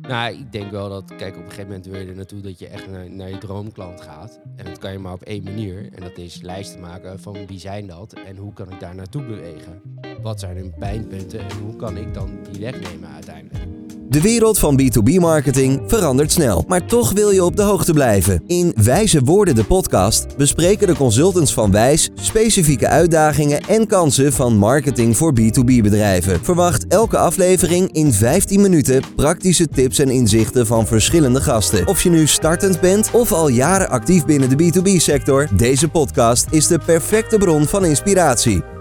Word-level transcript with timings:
Nou, 0.00 0.32
ik 0.32 0.52
denk 0.52 0.70
wel 0.70 0.88
dat, 0.88 1.14
kijk, 1.16 1.36
op 1.36 1.42
een 1.42 1.50
gegeven 1.50 1.66
moment 1.66 1.86
wil 1.86 2.00
je 2.00 2.06
er 2.06 2.14
naartoe 2.14 2.40
dat 2.40 2.58
je 2.58 2.66
echt 2.66 2.88
naar, 3.10 3.28
je 3.30 3.38
droomklant 3.38 4.00
gaat. 4.00 4.40
En 4.56 4.64
dat 4.64 4.78
kan 4.78 4.92
je 4.92 4.98
maar 4.98 5.12
op 5.12 5.22
één 5.22 5.42
manier. 5.42 5.92
En 5.92 6.02
dat 6.02 6.18
is 6.18 6.42
lijsten 6.42 6.80
maken 6.80 7.20
van 7.20 7.46
wie 7.46 7.58
zijn 7.58 7.86
dat 7.86 8.12
en 8.12 8.36
hoe 8.36 8.52
kan 8.52 8.70
ik 8.70 8.80
daar 8.80 8.94
naartoe 8.94 9.22
bewegen. 9.22 9.82
Wat 10.22 10.40
zijn 10.40 10.56
hun 10.56 10.74
pijnpunten 10.78 11.40
en 11.40 11.58
hoe 11.58 11.76
kan 11.76 11.96
ik 11.96 12.14
dan 12.14 12.38
die 12.50 12.60
wegnemen 12.60 13.08
uiteindelijk. 13.08 13.75
De 14.08 14.20
wereld 14.20 14.58
van 14.58 14.80
B2B-marketing 14.82 15.80
verandert 15.86 16.32
snel, 16.32 16.64
maar 16.68 16.86
toch 16.86 17.12
wil 17.12 17.30
je 17.30 17.44
op 17.44 17.56
de 17.56 17.62
hoogte 17.62 17.92
blijven. 17.92 18.42
In 18.46 18.74
Wijze 18.82 19.20
Woorden, 19.24 19.54
de 19.54 19.64
podcast, 19.64 20.36
bespreken 20.36 20.86
de 20.86 20.96
consultants 20.96 21.54
van 21.54 21.70
Wijs 21.70 22.10
specifieke 22.14 22.88
uitdagingen 22.88 23.60
en 23.60 23.86
kansen 23.86 24.32
van 24.32 24.56
marketing 24.56 25.16
voor 25.16 25.32
B2B-bedrijven. 25.40 26.44
Verwacht 26.44 26.86
elke 26.86 27.18
aflevering 27.18 27.92
in 27.92 28.12
15 28.12 28.60
minuten 28.60 29.02
praktische 29.16 29.68
tips 29.68 29.98
en 29.98 30.10
inzichten 30.10 30.66
van 30.66 30.86
verschillende 30.86 31.40
gasten. 31.40 31.86
Of 31.86 32.02
je 32.02 32.10
nu 32.10 32.26
startend 32.26 32.80
bent 32.80 33.10
of 33.10 33.32
al 33.32 33.48
jaren 33.48 33.88
actief 33.88 34.24
binnen 34.24 34.56
de 34.56 34.72
B2B-sector, 34.72 35.48
deze 35.56 35.88
podcast 35.88 36.46
is 36.50 36.66
de 36.66 36.78
perfecte 36.78 37.38
bron 37.38 37.66
van 37.66 37.84
inspiratie. 37.84 38.75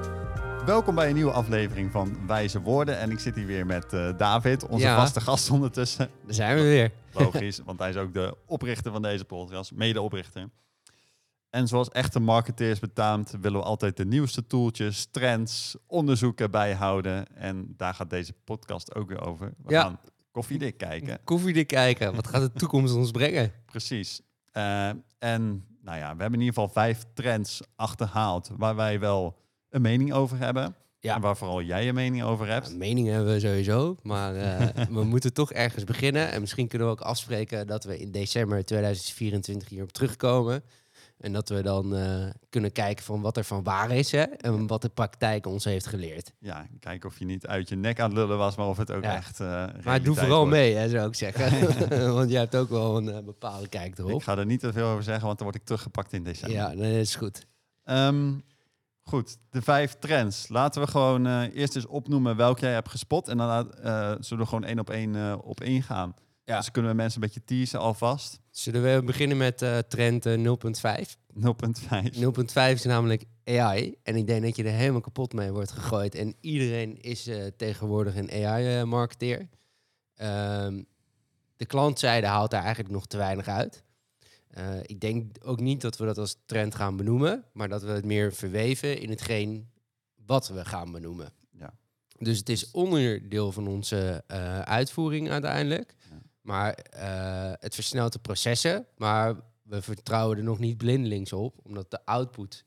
Welkom 0.66 0.96
bij 0.96 1.08
een 1.08 1.16
nieuwe 1.16 1.32
aflevering 1.32 1.92
van 1.92 2.28
Wijze 2.28 2.62
Woorden. 2.62 2.98
En 3.00 3.12
ik 3.12 3.20
zit 3.20 3.36
hier 3.36 3.46
weer 3.46 3.66
met 3.66 3.94
eh, 3.94 4.18
David, 4.18 4.68
onze 4.68 4.86
Ja. 4.86 4.96
vaste 4.96 5.22
gast 5.22 5.50
ondertussen. 5.50 6.10
Daar 6.26 6.34
zijn 6.34 6.56
we 6.56 6.62
weer. 6.62 6.92
Logisch, 7.24 7.60
want 7.66 7.80
hij 7.80 7.90
is 7.90 7.96
ook 7.96 8.14
de 8.14 8.38
oprichter 8.46 8.92
van 8.92 9.02
deze 9.02 9.26
podcast, 9.26 9.72
medeoprichter. 9.74 10.50
En 11.50 11.68
zoals 11.68 11.90
echte 11.90 12.20
marketeers 12.20 12.80
betaamt, 12.80 13.34
willen 13.42 13.60
we 13.60 13.66
altijd 13.66 13.98
de 13.98 14.06
nieuwste 14.06 14.48
tooltjes, 14.48 15.06
trends, 15.12 15.76
onderzoeken 15.88 16.52
bijhouden. 16.52 17.36
En 17.36 17.74
daar 17.78 17.94
gaat 17.94 18.10
deze 18.10 18.34
podcast 18.44 18.96
ook 18.96 19.10
weer 19.10 19.26
over. 19.26 19.54
We 19.64 19.72
Ja. 19.72 19.82
gaan 19.82 20.00
koffiedik 20.32 20.78
kijken. 20.78 21.20
Koffiedik 21.24 21.68
kijken. 21.68 22.16
Wat 22.16 22.28
gaat 22.28 22.42
de 22.42 22.52
toekomst 22.60 22.94
ons 22.96 23.12
brengen? 23.12 23.52
Precies. 23.66 24.22
Eh, 24.52 24.88
en 25.20 25.66
nou 25.82 25.98
ja, 25.98 26.16
we 26.16 26.22
hebben 26.22 26.40
in 26.40 26.46
ieder 26.46 26.54
geval 26.54 26.70
vijf 26.70 27.04
trends 27.14 27.62
achterhaald 27.76 28.50
waar 28.58 28.76
wij 28.76 29.00
wel 29.00 29.44
een 29.76 29.82
mening 29.82 30.14
over 30.14 30.38
hebben. 30.38 30.76
Ja. 31.00 31.16
En 31.16 31.22
waar 31.22 31.38
vooral 31.38 31.62
jij 31.62 31.88
een 31.88 31.96
mening 31.96 32.24
over 32.24 32.48
hebt. 32.48 32.70
Ja, 32.70 32.76
mening 32.76 33.08
hebben 33.08 33.34
we 33.34 33.40
sowieso, 33.40 33.96
maar 34.04 34.36
eh, 34.36 34.68
we 34.98 35.04
moeten 35.04 35.34
toch 35.34 35.52
ergens 35.52 35.84
beginnen. 35.84 36.32
En 36.32 36.40
misschien 36.42 36.68
kunnen 36.68 36.88
we 36.88 36.94
ook 36.94 37.02
afspreken 37.02 37.68
dat 37.68 37.84
we 37.84 38.00
in 38.00 38.12
december 38.12 38.66
2024 38.66 39.70
hierop 39.70 39.92
terugkomen. 39.92 40.64
En 41.18 41.34
dat 41.34 41.50
we 41.50 41.62
dan 41.62 41.96
eh, 41.96 42.26
kunnen 42.50 42.72
kijken 42.72 43.04
van 43.06 43.22
wat 43.22 43.38
er 43.38 43.44
van 43.44 43.64
waar 43.64 43.92
is 43.92 44.12
hè, 44.12 44.22
en 44.22 44.68
wat 44.68 44.82
de 44.82 44.90
praktijk 44.90 45.46
ons 45.46 45.64
heeft 45.64 45.86
geleerd. 45.88 46.34
Ja, 46.40 46.68
kijken 46.80 47.10
of 47.10 47.20
je 47.20 47.26
niet 47.26 47.48
uit 47.48 47.70
je 47.70 47.76
nek 47.76 48.00
aan 48.00 48.10
het 48.10 48.18
lullen 48.18 48.38
was, 48.38 48.56
maar 48.56 48.68
of 48.68 48.78
het 48.78 48.92
ook 48.92 49.04
Ja. 49.04 49.16
echt. 49.16 49.40
eh, 49.40 49.66
Maar 49.84 50.04
doe 50.04 50.16
vooral 50.16 50.38
wordt. 50.38 50.52
mee, 50.52 50.76
hè, 50.76 50.90
zou 50.90 51.08
ik 51.08 51.16
zeggen. 51.16 51.68
Want 52.16 52.30
jij 52.30 52.40
hebt 52.40 52.56
ook 52.56 52.70
wel 52.70 52.98
een 52.98 53.26
bepaalde 53.26 53.68
kijk 53.68 53.98
erop. 53.98 54.12
Ik 54.12 54.24
ga 54.24 54.38
er 54.38 54.46
niet 54.46 54.60
te 54.60 54.74
veel 54.74 54.88
over 54.88 55.04
zeggen, 55.04 55.26
want 55.26 55.38
dan 55.38 55.48
word 55.48 55.60
ik 55.60 55.66
teruggepakt 55.66 56.14
in 56.14 56.24
december. 56.24 56.58
Ja, 56.58 56.70
dat 56.76 56.86
is 56.86 57.16
goed. 57.16 57.46
Ehm, 57.84 58.32
goed, 59.10 59.38
de 59.50 59.62
vijf 59.62 59.96
trends. 60.00 60.48
Laten 60.48 60.82
we 60.82 60.88
gewoon 60.88 61.28
eh, 61.28 61.56
eerst 61.56 61.76
eens 61.76 61.86
opnoemen 61.86 62.36
welke 62.36 62.62
jij 62.62 62.74
hebt 62.74 62.90
gespot. 62.90 63.28
En 63.28 63.38
dan 63.38 63.74
eh, 63.74 64.14
zullen 64.20 64.44
we 64.44 64.50
gewoon 64.50 64.64
één 64.64 64.80
op 64.80 64.90
één 64.90 65.16
eh, 65.16 65.38
op 65.42 65.62
één 65.62 65.84
gaan. 65.84 66.14
Ja. 66.44 66.58
Dus 66.58 66.72
kunnen 66.72 66.92
we 66.92 66.98
mensen 66.98 67.22
een 67.22 67.28
beetje 67.28 67.44
teasen 67.46 67.80
alvast. 67.80 68.40
Zullen 68.50 68.84
we 68.84 69.04
beginnen 69.04 69.38
met 69.38 69.58
trend 69.88 70.26
eh, 70.26 70.38
0.5? 70.38 71.16
0.5. 71.34 72.14
0.5 72.14 72.54
is 72.54 72.84
namelijk 72.84 73.24
AI. 73.46 73.96
En 74.04 74.16
ik 74.16 74.28
denk 74.28 74.44
dat 74.44 74.56
je 74.56 74.64
er 74.64 74.72
helemaal 74.72 75.02
kapot 75.02 75.34
mee 75.34 75.52
wordt 75.52 75.72
gegooid. 75.72 76.16
En 76.16 76.36
iedereen 76.42 77.02
is 77.02 77.30
tegenwoordig 77.58 78.16
een 78.16 78.32
AI-marketeer. 78.32 79.48
Ehm, 80.16 80.84
de 81.58 81.66
klantzijde 81.66 82.28
haalt 82.28 82.52
daar 82.52 82.64
eigenlijk 82.64 82.94
nog 82.94 83.08
te 83.08 83.18
weinig 83.18 83.48
uit. 83.48 83.84
Eh, 84.56 84.78
ik 84.82 85.00
denk 85.00 85.36
ook 85.44 85.60
niet 85.60 85.82
dat 85.82 85.98
we 85.98 86.06
dat 86.06 86.18
als 86.18 86.38
trend 86.46 86.76
gaan 86.76 86.98
benoemen, 86.98 87.46
maar 87.54 87.70
dat 87.70 87.84
we 87.84 87.90
het 87.90 88.06
meer 88.06 88.34
verweven 88.34 89.00
in 89.00 89.10
hetgeen 89.10 89.70
wat 90.26 90.48
we 90.48 90.66
gaan 90.66 90.92
benoemen. 90.92 91.34
Ja. 91.52 91.74
Dus 92.18 92.38
het 92.38 92.50
is 92.50 92.72
onderdeel 92.72 93.52
van 93.52 93.68
onze 93.68 94.24
eh, 94.28 94.60
uitvoering 94.60 95.30
uiteindelijk. 95.30 95.96
Ja. 96.10 96.22
Maar 96.42 96.74
eh, 96.74 97.52
het 97.60 97.76
versnelt 97.76 98.14
de 98.14 98.20
processen. 98.20 98.86
Maar 98.98 99.36
we 99.62 99.82
vertrouwen 99.82 100.38
er 100.38 100.44
nog 100.44 100.60
niet 100.60 100.78
blindelings 100.78 101.34
op, 101.34 101.60
omdat 101.64 101.92
de 101.92 102.06
output 102.06 102.66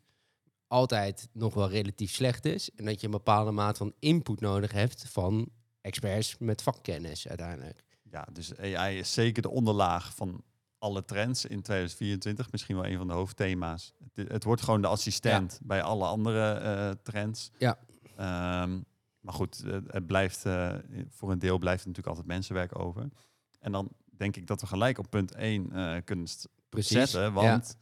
altijd 0.67 1.29
nog 1.33 1.55
wel 1.55 1.69
relatief 1.69 2.13
slecht 2.13 2.45
is. 2.45 2.71
En 2.75 2.85
dat 2.85 3.01
je 3.01 3.07
een 3.07 3.13
bepaalde 3.13 3.51
maat 3.51 3.77
van 3.77 3.95
input 3.99 4.41
nodig 4.41 4.73
hebt 4.73 5.05
van 5.09 5.49
experts 5.81 6.39
met 6.39 6.63
vakkennis 6.63 7.29
uiteindelijk. 7.29 7.85
Ja, 8.11 8.27
dus 8.33 8.57
AI 8.57 8.99
is 8.99 9.13
zeker 9.13 9.43
de 9.43 9.51
onderlaag 9.51 10.15
van 10.15 10.43
alle 10.79 11.05
trends 11.05 11.45
in 11.45 11.63
2024. 11.63 12.53
Misschien 12.53 12.77
wel 12.77 12.87
een 12.87 12.97
van 12.97 13.07
de 13.07 13.13
hoofdthema's. 13.13 13.93
Het, 14.15 14.29
het 14.29 14.45
wordt 14.45 14.63
gewoon 14.63 14.81
de 14.81 14.87
assistent 14.87 15.61
bij 15.63 15.83
alle 15.83 16.07
andere 16.07 16.53
eh, 16.53 16.91
trends. 17.03 17.51
Ja. 17.59 17.79
Ehm, 18.17 18.81
maar 19.21 19.35
goed, 19.35 19.65
het 19.87 20.07
blijft, 20.07 20.45
eh, 20.45 20.75
voor 21.09 21.31
een 21.31 21.39
deel 21.39 21.59
blijft 21.59 21.81
er 21.81 21.89
natuurlijk 21.89 22.17
altijd 22.17 22.35
mensenwerk 22.35 22.79
over. 22.79 23.09
En 23.61 23.73
dan 23.73 23.89
denk 24.17 24.37
ik 24.37 24.47
dat 24.47 24.61
we 24.61 24.67
gelijk 24.67 24.99
op 24.99 25.11
punt 25.11 25.35
1 25.35 25.73
eh, 25.73 25.97
kunnen 26.05 26.27
Precies. 26.69 26.93
zetten. 26.93 27.33
Want 27.33 27.77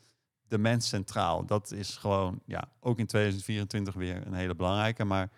de 0.48 0.58
mens 0.58 0.88
centraal, 0.88 1.46
dat 1.46 1.72
is 1.72 1.96
gewoon, 1.96 2.40
ja, 2.44 2.68
ook 2.80 2.98
in 2.98 3.06
2024 3.06 3.94
weer 3.94 4.26
een 4.26 4.34
hele 4.34 4.54
belangrijke. 4.54 5.04
Maar 5.04 5.30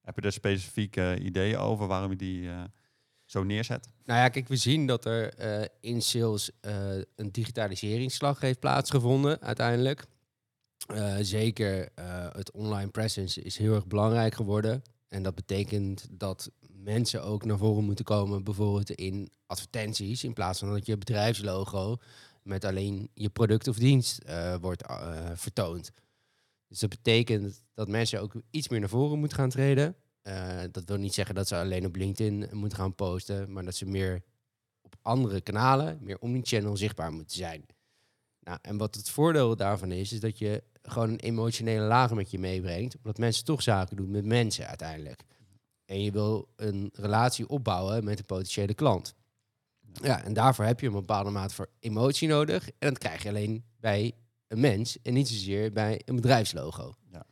heb 0.00 0.16
je 0.16 0.22
er 0.22 0.32
specifieke 0.32 1.18
ideeën 1.20 1.58
over 1.58 1.86
waarom 1.86 2.10
je 2.10 2.16
die 2.16 2.48
zo 3.26 3.42
neerzet? 3.44 3.88
Nou 4.04 4.20
ja, 4.20 4.28
kijk, 4.28 4.48
we 4.48 4.56
zien 4.56 4.86
dat 4.86 5.04
er 5.04 5.34
eh, 5.34 5.66
in 5.80 6.02
sales 6.02 6.50
eh, 6.60 6.94
een 7.16 7.32
digitaliseringsslag 7.32 8.40
heeft 8.40 8.60
plaatsgevonden 8.60 9.40
uiteindelijk. 9.40 10.04
Eh, 10.86 11.16
zeker 11.20 11.88
het 12.32 12.50
online 12.50 12.90
presence 12.90 13.42
is 13.42 13.56
heel 13.56 13.74
erg 13.74 13.86
belangrijk 13.86 14.34
geworden. 14.34 14.82
En 15.08 15.22
dat 15.22 15.34
betekent 15.34 16.06
dat 16.10 16.50
mensen 16.68 17.22
ook 17.22 17.44
naar 17.44 17.58
voren 17.58 17.84
moeten 17.84 18.04
komen, 18.04 18.44
bijvoorbeeld 18.44 18.90
in 18.90 19.30
advertenties, 19.46 20.24
in 20.24 20.32
plaats 20.32 20.58
van 20.58 20.72
dat 20.72 20.86
je 20.86 20.98
bedrijfslogo 20.98 21.96
met 22.42 22.64
alleen 22.64 23.10
je 23.14 23.28
product 23.28 23.68
of 23.68 23.76
dienst 23.76 24.22
wordt 24.60 24.84
vertoond. 25.34 25.90
Dus 26.68 26.78
dat 26.78 26.90
betekent 26.90 27.62
dat 27.74 27.88
mensen 27.88 28.20
ook 28.20 28.32
iets 28.50 28.68
meer 28.68 28.80
naar 28.80 28.88
voren 28.88 29.18
moeten 29.18 29.38
gaan 29.38 29.50
treden. 29.50 29.96
Eh, 30.26 30.62
dat 30.70 30.84
wil 30.84 30.96
niet 30.96 31.14
zeggen 31.14 31.34
dat 31.34 31.48
ze 31.48 31.56
alleen 31.56 31.86
op 31.86 31.96
LinkedIn 31.96 32.48
moeten 32.52 32.78
gaan 32.78 32.94
posten, 32.94 33.52
maar 33.52 33.64
dat 33.64 33.74
ze 33.74 33.86
meer 33.86 34.22
op 34.82 34.96
andere 35.02 35.40
kanalen, 35.40 35.98
meer 36.00 36.18
omnichannel 36.18 36.76
zichtbaar 36.76 37.12
moeten 37.12 37.36
zijn. 37.36 37.66
Nou, 38.40 38.58
en 38.62 38.76
wat 38.76 38.94
het 38.94 39.10
voordeel 39.10 39.56
daarvan 39.56 39.92
is, 39.92 40.12
is 40.12 40.20
dat 40.20 40.38
je 40.38 40.62
gewoon 40.82 41.08
een 41.08 41.20
emotionele 41.20 41.84
laag 41.84 42.14
met 42.14 42.30
je 42.30 42.38
meebrengt, 42.38 42.96
omdat 42.96 43.18
mensen 43.18 43.44
toch 43.44 43.62
zaken 43.62 43.96
doen 43.96 44.10
met 44.10 44.24
mensen 44.24 44.66
uiteindelijk. 44.66 45.22
En 45.84 46.02
je 46.02 46.10
wil 46.10 46.48
een 46.56 46.90
relatie 46.92 47.48
opbouwen 47.48 48.04
met 48.04 48.18
een 48.18 48.24
potentiële 48.24 48.74
klant. 48.74 49.14
Ja, 49.92 50.24
en 50.24 50.32
daarvoor 50.32 50.64
heb 50.64 50.80
je 50.80 50.86
een 50.86 50.92
bepaalde 50.92 51.30
mate 51.30 51.54
voor 51.54 51.68
emotie 51.78 52.28
nodig. 52.28 52.68
En 52.78 52.88
dat 52.88 52.98
krijg 52.98 53.22
je 53.22 53.28
alleen 53.28 53.64
bij 53.80 54.12
een 54.46 54.60
mens 54.60 55.02
en 55.02 55.14
niet 55.14 55.28
zozeer 55.28 55.72
bij 55.72 56.02
een 56.04 56.16
bedrijfslogo. 56.16 56.94
Ja, 57.12 57.26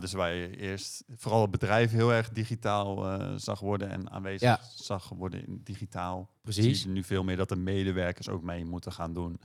dus 0.00 0.12
waar 0.12 0.32
je 0.34 0.56
eerst 0.56 1.04
vooral 1.16 1.40
het 1.42 1.50
bedrijf 1.50 1.90
heel 1.90 2.12
erg 2.12 2.30
digitaal 2.30 3.10
eh, 3.10 3.32
zag 3.36 3.60
worden 3.60 3.88
en 3.90 4.10
aanwezig 4.10 4.40
Ja. 4.48 4.60
zag 4.74 5.08
worden 5.08 5.46
in 5.46 5.60
digitaal. 5.64 6.30
Precies. 6.42 6.80
Zie 6.80 6.88
je 6.88 6.94
nu 6.94 7.02
veel 7.04 7.24
meer 7.24 7.36
dat 7.36 7.48
de 7.48 7.56
medewerkers 7.56 8.28
ook 8.28 8.42
mee 8.42 8.64
moeten 8.64 8.92
gaan 8.92 9.12
doen. 9.12 9.40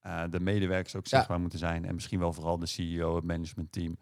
Eh, 0.00 0.22
de 0.30 0.40
medewerkers 0.40 0.96
ook 0.96 1.06
Ja. 1.06 1.16
zichtbaar 1.16 1.40
moeten 1.40 1.58
zijn. 1.58 1.84
En 1.84 1.94
misschien 1.94 2.18
wel 2.18 2.32
vooral 2.32 2.58
de 2.58 2.66
CEO, 2.66 3.14
het 3.16 3.24
managementteam, 3.24 3.96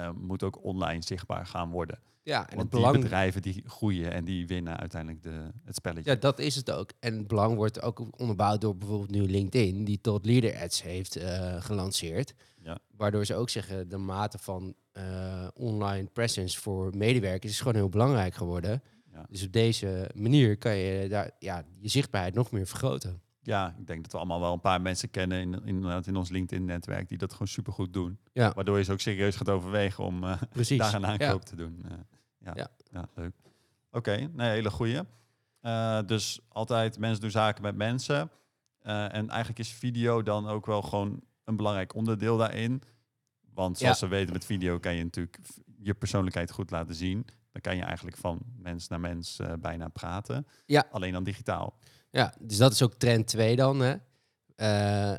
eh 0.00 0.10
moet 0.14 0.42
ook 0.42 0.64
online 0.64 1.02
zichtbaar 1.02 1.46
gaan 1.46 1.70
worden. 1.70 1.98
Ja, 2.22 2.48
en 2.48 2.56
Want 2.56 2.72
die 2.72 2.90
bedrijven 2.90 3.42
die 3.42 3.62
groeien 3.66 4.12
en 4.12 4.24
die 4.24 4.46
winnen 4.46 4.76
uiteindelijk 4.76 5.22
de, 5.22 5.50
het 5.64 5.74
spelletje. 5.74 6.10
Ja, 6.10 6.16
dat 6.16 6.38
is 6.38 6.56
het 6.56 6.70
ook. 6.70 6.90
En 7.00 7.16
het 7.16 7.26
belang 7.26 7.56
wordt 7.56 7.82
ook 7.82 8.20
onderbouwd 8.20 8.60
door 8.60 8.76
bijvoorbeeld 8.76 9.10
nu 9.10 9.22
LinkedIn, 9.22 9.84
die 9.84 10.00
tot 10.00 10.26
Leader 10.26 10.56
Ads 10.62 10.82
heeft 10.82 11.16
eh, 11.16 11.62
gelanceerd. 11.62 12.34
Ja. 12.62 12.78
Waardoor 12.96 13.24
ze 13.24 13.34
ook 13.34 13.50
zeggen, 13.50 13.88
de 13.88 13.96
mate 13.96 14.38
van 14.38 14.74
eh, 14.92 15.48
online 15.54 16.08
presence 16.12 16.60
voor 16.60 16.96
medewerkers 16.96 17.52
is 17.52 17.58
gewoon 17.58 17.74
heel 17.74 17.88
belangrijk 17.88 18.34
geworden. 18.34 18.82
Ja. 19.12 19.26
Dus 19.28 19.44
op 19.44 19.52
deze 19.52 20.10
manier 20.14 20.56
kan 20.58 20.76
je 20.76 21.08
daar 21.08 21.30
ja, 21.38 21.64
je 21.78 21.88
zichtbaarheid 21.88 22.34
nog 22.34 22.50
meer 22.50 22.66
vergroten. 22.66 23.20
Ja, 23.42 23.74
ik 23.78 23.86
denk 23.86 24.02
dat 24.02 24.12
we 24.12 24.18
allemaal 24.18 24.40
wel 24.40 24.52
een 24.52 24.60
paar 24.60 24.80
mensen 24.80 25.10
kennen 25.10 25.40
in, 25.40 25.64
in, 25.64 26.02
in 26.06 26.16
ons 26.16 26.28
LinkedIn-netwerk 26.30 27.08
die 27.08 27.18
dat 27.18 27.32
gewoon 27.32 27.48
supergoed 27.48 27.92
doen. 27.92 28.18
Ja. 28.32 28.52
Waardoor 28.54 28.78
je 28.78 28.84
ze 28.84 28.92
ook 28.92 29.00
serieus 29.00 29.36
gaat 29.36 29.48
overwegen 29.48 30.04
om 30.04 30.20
Precies. 30.52 30.78
daar 30.78 30.94
een 30.94 31.00
Ja. 31.00 31.06
aankoop 31.06 31.44
te 31.44 31.56
doen. 31.56 31.84
Eh, 31.84 31.90
ja. 32.38 32.52
Ja. 32.54 32.68
Ja. 32.92 33.08
leuk. 33.14 33.32
Oké, 33.90 34.16
nee, 34.32 34.50
hele 34.50 34.70
goeie. 34.70 35.00
Eh, 35.60 35.98
dus 36.06 36.40
altijd 36.48 36.98
mensen 36.98 37.20
doen 37.20 37.30
zaken 37.30 37.62
met 37.62 37.76
mensen. 37.76 38.30
En 38.82 39.28
eigenlijk 39.28 39.58
is 39.58 39.72
video 39.72 40.22
dan 40.22 40.46
ook 40.48 40.66
wel 40.66 40.82
gewoon 40.82 41.22
een 41.44 41.56
belangrijk 41.56 41.94
onderdeel 41.94 42.36
daarin. 42.36 42.82
Want 43.54 43.78
zoals 43.78 44.00
we 44.00 44.08
weten 44.08 44.32
met 44.32 44.44
video 44.44 44.78
kan 44.78 44.94
je 44.94 45.02
natuurlijk 45.04 45.38
je 45.82 45.94
persoonlijkheid 45.94 46.50
goed 46.50 46.70
laten 46.70 46.94
zien. 46.94 47.26
Dan 47.52 47.60
kan 47.62 47.76
je 47.76 47.82
eigenlijk 47.82 48.16
van 48.16 48.40
mens 48.56 48.88
naar 48.88 49.00
mens 49.00 49.38
eh, 49.38 49.52
bijna 49.60 49.88
praten. 49.88 50.46
Ja. 50.66 50.86
Alleen 50.90 51.12
dan 51.12 51.24
digitaal. 51.24 51.78
Ja, 52.10 52.34
dus 52.40 52.56
dat 52.56 52.72
is 52.72 52.82
ook 52.82 52.94
trend 52.94 53.26
2 53.26 53.56
dan. 53.56 53.80
Hè? 53.80 53.94
Eh, 54.56 55.18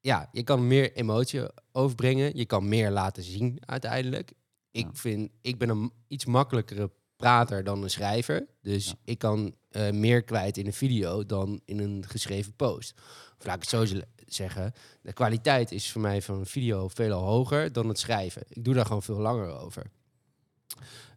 ja, 0.00 0.28
je 0.32 0.42
kan 0.42 0.66
meer 0.66 0.92
emotie 0.92 1.40
overbrengen. 1.72 2.36
Je 2.36 2.44
kan 2.46 2.68
meer 2.68 2.90
laten 2.90 3.22
zien 3.22 3.58
uiteindelijk. 3.66 4.32
Ik, 4.70 4.84
Ja. 4.84 4.90
vind, 4.92 5.30
ik 5.40 5.58
ben 5.58 5.68
een 5.68 5.92
iets 6.08 6.24
makkelijkere 6.24 6.90
prater 7.16 7.64
dan 7.64 7.82
een 7.82 7.90
schrijver. 7.90 8.46
Dus 8.62 8.86
Ja. 8.86 8.94
ik 9.04 9.18
kan 9.18 9.54
eh, 9.70 9.90
meer 9.90 10.22
kwijt 10.22 10.56
in 10.56 10.66
een 10.66 10.72
video 10.72 11.26
dan 11.26 11.60
in 11.64 11.78
een 11.78 12.04
geschreven 12.08 12.54
post. 12.54 12.94
Of 13.38 13.44
laat 13.46 13.54
ik 13.54 13.60
het 13.60 13.90
zo 13.90 14.00
zeggen. 14.26 14.72
De 15.02 15.12
kwaliteit 15.12 15.72
is 15.72 15.92
voor 15.92 16.00
mij 16.00 16.22
van 16.22 16.38
een 16.38 16.46
video 16.46 16.88
veel 16.88 17.12
hoger 17.18 17.72
dan 17.72 17.88
het 17.88 17.98
schrijven. 17.98 18.42
Ik 18.48 18.64
doe 18.64 18.74
daar 18.74 18.86
gewoon 18.86 19.02
veel 19.02 19.18
langer 19.18 19.48
over. 19.58 19.90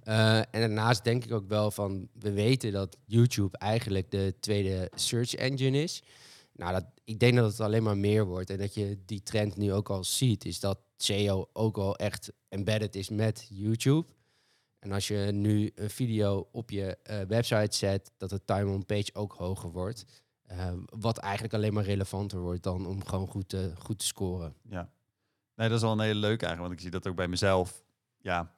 Eh, 0.04 0.38
en 0.38 0.48
daarnaast 0.52 1.04
denk 1.04 1.26
ik 1.26 1.32
ook 1.32 1.48
wel 1.48 1.72
van, 1.72 2.10
we 2.14 2.32
weten 2.32 2.72
dat 2.72 2.98
YouTube 3.06 3.58
eigenlijk 3.58 4.12
de 4.12 4.36
tweede 4.40 4.92
search 4.96 5.34
engine 5.34 5.82
is. 5.82 6.04
Nou, 6.52 6.74
dat, 6.74 6.86
ik 7.04 7.20
denk 7.20 7.36
dat 7.36 7.52
het 7.52 7.60
alleen 7.60 7.84
maar 7.84 7.98
meer 7.98 8.26
wordt 8.26 8.50
en 8.50 8.58
dat 8.58 8.74
je 8.74 8.98
die 9.06 9.24
trend 9.24 9.58
nu 9.58 9.74
ook 9.74 9.90
al 9.90 10.04
ziet, 10.04 10.46
is 10.46 10.60
dat 10.60 10.80
SEO 10.98 11.50
ook 11.54 11.78
al 11.78 11.96
echt 11.96 12.32
embedded 12.50 12.96
is 12.96 13.10
met 13.10 13.48
YouTube. 13.50 14.08
En 14.80 14.92
als 14.92 15.08
je 15.08 15.30
nu 15.34 15.72
een 15.76 15.90
video 15.90 16.48
op 16.52 16.70
je 16.70 16.98
eh, 17.04 17.22
website 17.28 17.78
zet, 17.78 18.12
dat 18.18 18.30
de 18.30 18.46
time 18.46 18.72
on 18.72 18.86
page 18.86 19.10
ook 19.14 19.34
hoger 19.34 19.72
wordt. 19.72 20.06
Eh, 20.42 20.72
wat 20.86 21.18
eigenlijk 21.18 21.54
alleen 21.54 21.74
maar 21.74 21.84
relevanter 21.84 22.40
wordt 22.40 22.64
dan 22.64 22.86
om 22.86 23.06
gewoon 23.06 23.28
goed 23.28 23.50
te, 23.50 23.74
goed 23.78 24.00
te 24.00 24.06
scoren. 24.06 24.56
Ja. 24.70 24.92
Nee, 25.56 25.68
dat 25.68 25.78
is 25.78 25.84
wel 25.84 25.92
een 25.92 26.00
hele 26.00 26.20
leuke 26.20 26.46
eigenlijk, 26.46 26.60
want 26.60 26.74
ik 26.74 26.80
zie 26.80 26.92
dat 26.92 27.08
ook 27.08 27.16
bij 27.16 27.28
mezelf. 27.28 27.84
Ja, 28.18 28.56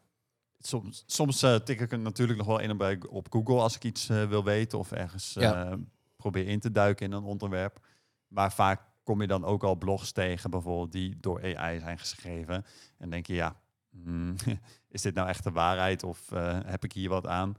soms, 0.62 1.04
soms 1.06 1.44
eh, 1.44 1.56
tik 1.56 1.80
ik 1.80 1.92
er 1.92 2.00
natuurlijk 2.00 2.38
nog 2.38 2.48
wel 2.48 2.60
in 2.60 2.78
bij, 2.78 3.00
op 3.10 3.28
Google 3.32 3.60
als 3.60 3.76
ik 3.76 3.84
iets 3.84 4.10
eh, 4.10 4.28
wil 4.28 4.44
weten 4.44 4.80
of 4.80 4.92
ergens 4.92 5.34
Ja. 5.34 5.66
eh, 5.72 5.78
probeer 6.16 6.48
in 6.48 6.60
te 6.60 6.72
duiken 6.72 7.06
in 7.06 7.12
een 7.12 7.24
onderwerp. 7.24 7.88
Maar 8.28 8.52
vaak 8.54 8.82
kom 9.04 9.22
je 9.22 9.28
dan 9.28 9.46
ook 9.46 9.64
al 9.64 9.76
blogs 9.76 10.12
tegen, 10.12 10.50
bijvoorbeeld, 10.50 10.92
die 10.92 11.20
door 11.20 11.58
AI 11.58 11.80
zijn 11.80 12.00
geschreven. 12.00 12.66
En 12.98 13.10
denk 13.10 13.26
je, 13.28 13.34
ja, 13.34 13.60
hmm, 13.90 14.36
is 14.90 15.02
dit 15.02 15.14
nou 15.14 15.28
echt 15.28 15.44
de 15.44 15.52
waarheid 15.52 16.04
of 16.04 16.30
heb 16.66 16.84
ik 16.84 16.92
hier 16.94 17.10
wat 17.10 17.28
aan? 17.28 17.58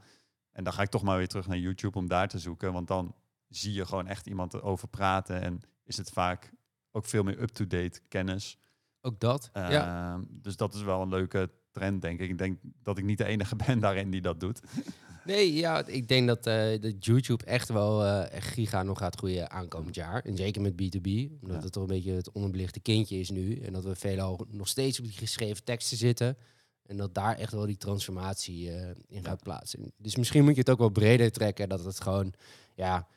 En 0.51 0.63
dan 0.63 0.73
ga 0.73 0.81
ik 0.81 0.89
toch 0.89 1.03
maar 1.03 1.17
weer 1.17 1.27
terug 1.27 1.47
naar 1.47 1.57
YouTube 1.57 1.97
om 1.97 2.07
daar 2.07 2.27
te 2.27 2.39
zoeken, 2.39 2.73
want 2.73 2.87
dan 2.87 3.15
zie 3.49 3.73
je 3.73 3.85
gewoon 3.85 4.07
echt 4.07 4.27
iemand 4.27 4.53
erover 4.53 4.87
praten 4.87 5.41
en 5.41 5.61
is 5.83 5.97
het 5.97 6.09
vaak 6.09 6.53
ook 6.91 7.05
veel 7.05 7.23
meer 7.23 7.41
up-to-date 7.41 8.01
kennis. 8.07 8.57
Ook 9.01 9.19
dat. 9.19 9.49
ja. 9.53 10.13
Ehm, 10.13 10.21
Dus 10.29 10.55
dat 10.57 10.73
is 10.73 10.81
wel 10.81 11.01
een 11.01 11.09
leuke 11.09 11.49
trend, 11.73 12.01
denk 12.01 12.19
ik. 12.19 12.29
Ik 12.29 12.37
denk 12.37 12.59
dat 12.83 12.97
ik 12.97 13.03
niet 13.03 13.17
de 13.17 13.25
enige 13.25 13.55
ben 13.55 13.79
daarin 13.79 14.09
die 14.11 14.21
dat 14.21 14.39
doet. 14.39 14.59
Nee, 15.25 15.53
ja, 15.53 15.85
ik 15.85 16.07
denk 16.07 16.27
dat, 16.27 16.47
eh, 16.47 16.81
dat 16.81 17.05
YouTube 17.05 17.45
echt 17.45 17.69
wel 17.69 18.05
echt 18.05 18.47
giga 18.47 18.83
nog 18.83 18.97
gaat 18.97 19.15
groeien 19.15 19.51
aankomend 19.51 19.95
jaar. 19.95 20.21
En 20.25 20.35
zeker 20.37 20.61
met 20.61 20.73
B2B, 20.73 21.07
omdat 21.41 21.57
Ja. 21.57 21.63
het 21.63 21.71
toch 21.71 21.83
een 21.83 21.89
beetje 21.89 22.11
het 22.13 22.31
onderbelichte 22.31 22.79
kindje 22.79 23.19
is 23.19 23.29
nu. 23.29 23.55
En 23.59 23.73
dat 23.73 23.83
we 23.83 23.95
veelal 23.95 24.45
nog 24.51 24.67
steeds 24.67 24.99
op 24.99 25.05
die 25.05 25.13
geschreven 25.17 25.63
teksten 25.63 25.97
zitten. 25.97 26.37
En 26.85 26.97
dat 26.97 27.13
daar 27.13 27.35
echt 27.37 27.51
wel 27.51 27.65
die 27.65 27.77
transformatie 27.77 28.71
eh, 28.71 28.89
in 29.07 29.25
gaat 29.25 29.43
plaatsen. 29.43 29.91
Dus 29.97 30.15
misschien 30.15 30.43
moet 30.43 30.53
je 30.53 30.59
het 30.59 30.69
ook 30.69 30.79
wel 30.79 30.89
breder 30.89 31.31
trekken. 31.31 31.69
Dat 31.69 31.85
het 31.85 32.01
gewoon, 32.01 32.33
ja, 32.75 33.07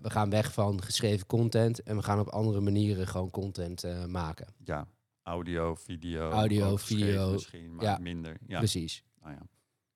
we 0.00 0.10
gaan 0.10 0.30
weg 0.30 0.52
van 0.52 0.82
geschreven 0.82 1.26
content. 1.26 1.82
En 1.82 1.96
we 1.96 2.02
gaan 2.02 2.20
op 2.20 2.28
andere 2.28 2.60
manieren 2.60 3.06
gewoon 3.06 3.30
content 3.30 3.84
maken. 4.08 4.46
Ja, 4.64 4.88
audio, 5.26 5.74
video. 5.74 6.30
Audio, 6.30 6.76
video, 6.76 7.30
Misschien, 7.32 7.74
maar 7.74 7.84
ja. 7.84 7.98
minder. 7.98 8.36
Ja. 8.46 8.58
Precies. 8.58 9.04
Nou 9.22 9.34
ja. 9.34 9.42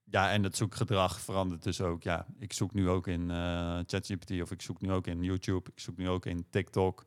ja, 0.04 0.30
en 0.32 0.42
het 0.42 0.56
zoekgedrag 0.56 1.20
verandert 1.20 1.62
dus 1.62 1.80
ook. 1.80 2.02
Ja, 2.02 2.26
ik 2.38 2.52
zoek 2.52 2.72
nu 2.74 2.88
ook 2.88 3.06
in 3.06 3.30
eh, 3.30 3.78
ChatGPT 3.86 4.42
of 4.42 4.50
ik 4.50 4.62
zoek 4.62 4.80
nu 4.80 4.92
ook 4.92 5.06
in 5.06 5.22
YouTube. 5.22 5.70
Ik 5.72 5.80
zoek 5.80 5.96
nu 5.96 6.08
ook 6.08 6.26
in 6.26 6.46
TikTok. 6.50 7.04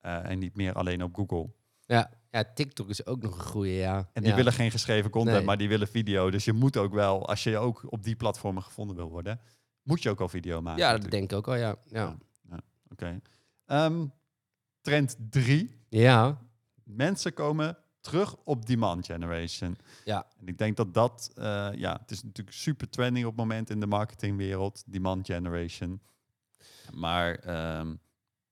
eh, 0.00 0.30
en 0.30 0.38
niet 0.38 0.56
meer 0.56 0.72
alleen 0.72 1.02
op 1.02 1.14
Google. 1.14 1.50
Ja, 1.86 2.10
ja, 2.30 2.44
TikTok 2.54 2.88
is 2.88 3.06
ook 3.06 3.22
nog 3.22 3.34
een 3.38 3.44
goede, 3.44 3.70
ja. 3.70 4.08
En 4.12 4.22
die 4.22 4.30
ja. 4.30 4.36
willen 4.36 4.52
geen 4.52 4.70
geschreven 4.70 5.10
content, 5.10 5.36
Nee. 5.36 5.44
maar 5.46 5.56
die 5.56 5.68
willen 5.68 5.88
video. 5.88 6.30
Dus 6.30 6.44
je 6.44 6.52
moet 6.52 6.76
ook 6.76 6.92
wel, 6.92 7.28
als 7.28 7.42
je 7.42 7.58
ook 7.58 7.84
op 7.92 8.02
die 8.02 8.16
platformen 8.16 8.62
gevonden 8.62 8.96
wil 8.96 9.08
worden, 9.10 9.40
moet 9.82 10.02
je 10.02 10.10
ook 10.10 10.20
al 10.20 10.28
video 10.28 10.60
maken. 10.60 10.82
Ja, 10.82 10.90
dat 10.92 11.00
natuurlijk. 11.02 11.30
denk 11.30 11.42
ik 11.42 11.48
ook 11.50 11.54
wel, 11.54 11.64
ja. 11.66 11.76
Ja, 11.86 12.16
Oké. 12.88 13.20
Ehm, 13.66 14.06
trend 14.80 15.16
3. 15.30 15.70
ja. 15.88 16.42
Mensen 16.84 17.34
komen 17.34 17.78
terug 18.00 18.36
op 18.44 18.66
demand 18.66 19.06
generation. 19.06 19.76
Ja. 20.04 20.26
En 20.40 20.46
ik 20.46 20.58
denk 20.58 20.76
dat 20.76 20.94
dat, 20.94 21.32
eh, 21.34 21.68
ja, 21.74 21.98
het 22.00 22.10
is 22.10 22.22
natuurlijk 22.22 22.56
super 22.56 22.88
trending 22.88 23.24
op 23.24 23.30
het 23.30 23.40
moment 23.40 23.70
in 23.70 23.80
de 23.80 23.86
marketingwereld, 23.86 24.82
demand 24.86 25.26
generation. 25.26 26.00
Maar 26.92 27.34
ehm, 27.34 27.94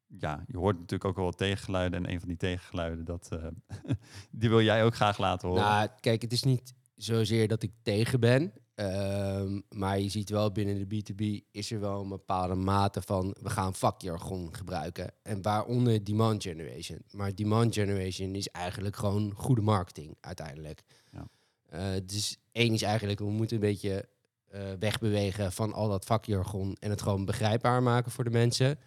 ja, 0.07 0.45
je 0.47 0.57
hoort 0.57 0.75
natuurlijk 0.75 1.05
ook 1.05 1.17
wel 1.17 1.25
wat 1.25 1.39
tegengeluiden. 1.39 2.05
En 2.05 2.13
een 2.13 2.19
van 2.19 2.29
die 2.29 2.37
tegengeluiden, 2.37 3.05
dat, 3.05 3.29
eh, 3.31 3.47
die 4.41 4.49
wil 4.49 4.63
jij 4.63 4.85
ook 4.85 4.95
graag 4.95 5.19
laten 5.19 5.49
horen. 5.49 5.65
Nou, 5.65 5.89
kijk, 6.01 6.23
het 6.23 6.33
is 6.33 6.43
niet 6.43 6.75
zozeer 6.97 7.49
dat 7.49 7.63
ik 7.63 7.73
tegen 7.83 8.21
ben. 8.21 8.53
Ehm, 8.75 9.61
maar 9.69 10.01
je 10.01 10.09
ziet 10.09 10.31
wel 10.31 10.53
binnen 10.53 10.89
de 10.89 10.97
B2B 10.97 11.51
is 11.51 11.71
er 11.71 11.81
wel 11.81 12.01
een 12.01 12.09
bepaalde 12.09 12.55
mate 12.55 13.03
van 13.03 13.37
we 13.41 13.51
gaan 13.51 13.75
vakjargon 13.75 14.55
gebruiken. 14.55 15.13
En 15.23 15.43
waaronder 15.43 16.05
demand 16.05 16.43
generation. 16.43 16.99
Maar 17.11 17.35
demand 17.35 17.75
generation 17.75 18.35
is 18.35 18.49
eigenlijk 18.49 18.97
gewoon 18.97 19.33
goede 19.35 19.63
marketing 19.63 20.17
uiteindelijk. 20.21 20.83
Ja. 21.11 21.29
Eh, 21.69 22.01
dus 22.07 22.39
één 22.53 22.73
is 22.73 22.83
eigenlijk, 22.83 23.19
we 23.19 23.31
moeten 23.31 23.57
een 23.57 23.63
beetje 23.63 24.09
eh, 24.49 24.61
wegbewegen 24.79 25.53
van 25.53 25.73
al 25.73 25.89
dat 25.89 26.05
vakjargon 26.05 26.77
en 26.81 26.91
het 26.91 27.03
gewoon 27.03 27.25
begrijpbaar 27.25 27.83
maken 27.83 28.13
voor 28.13 28.25
de 28.25 28.31
mensen. 28.31 28.79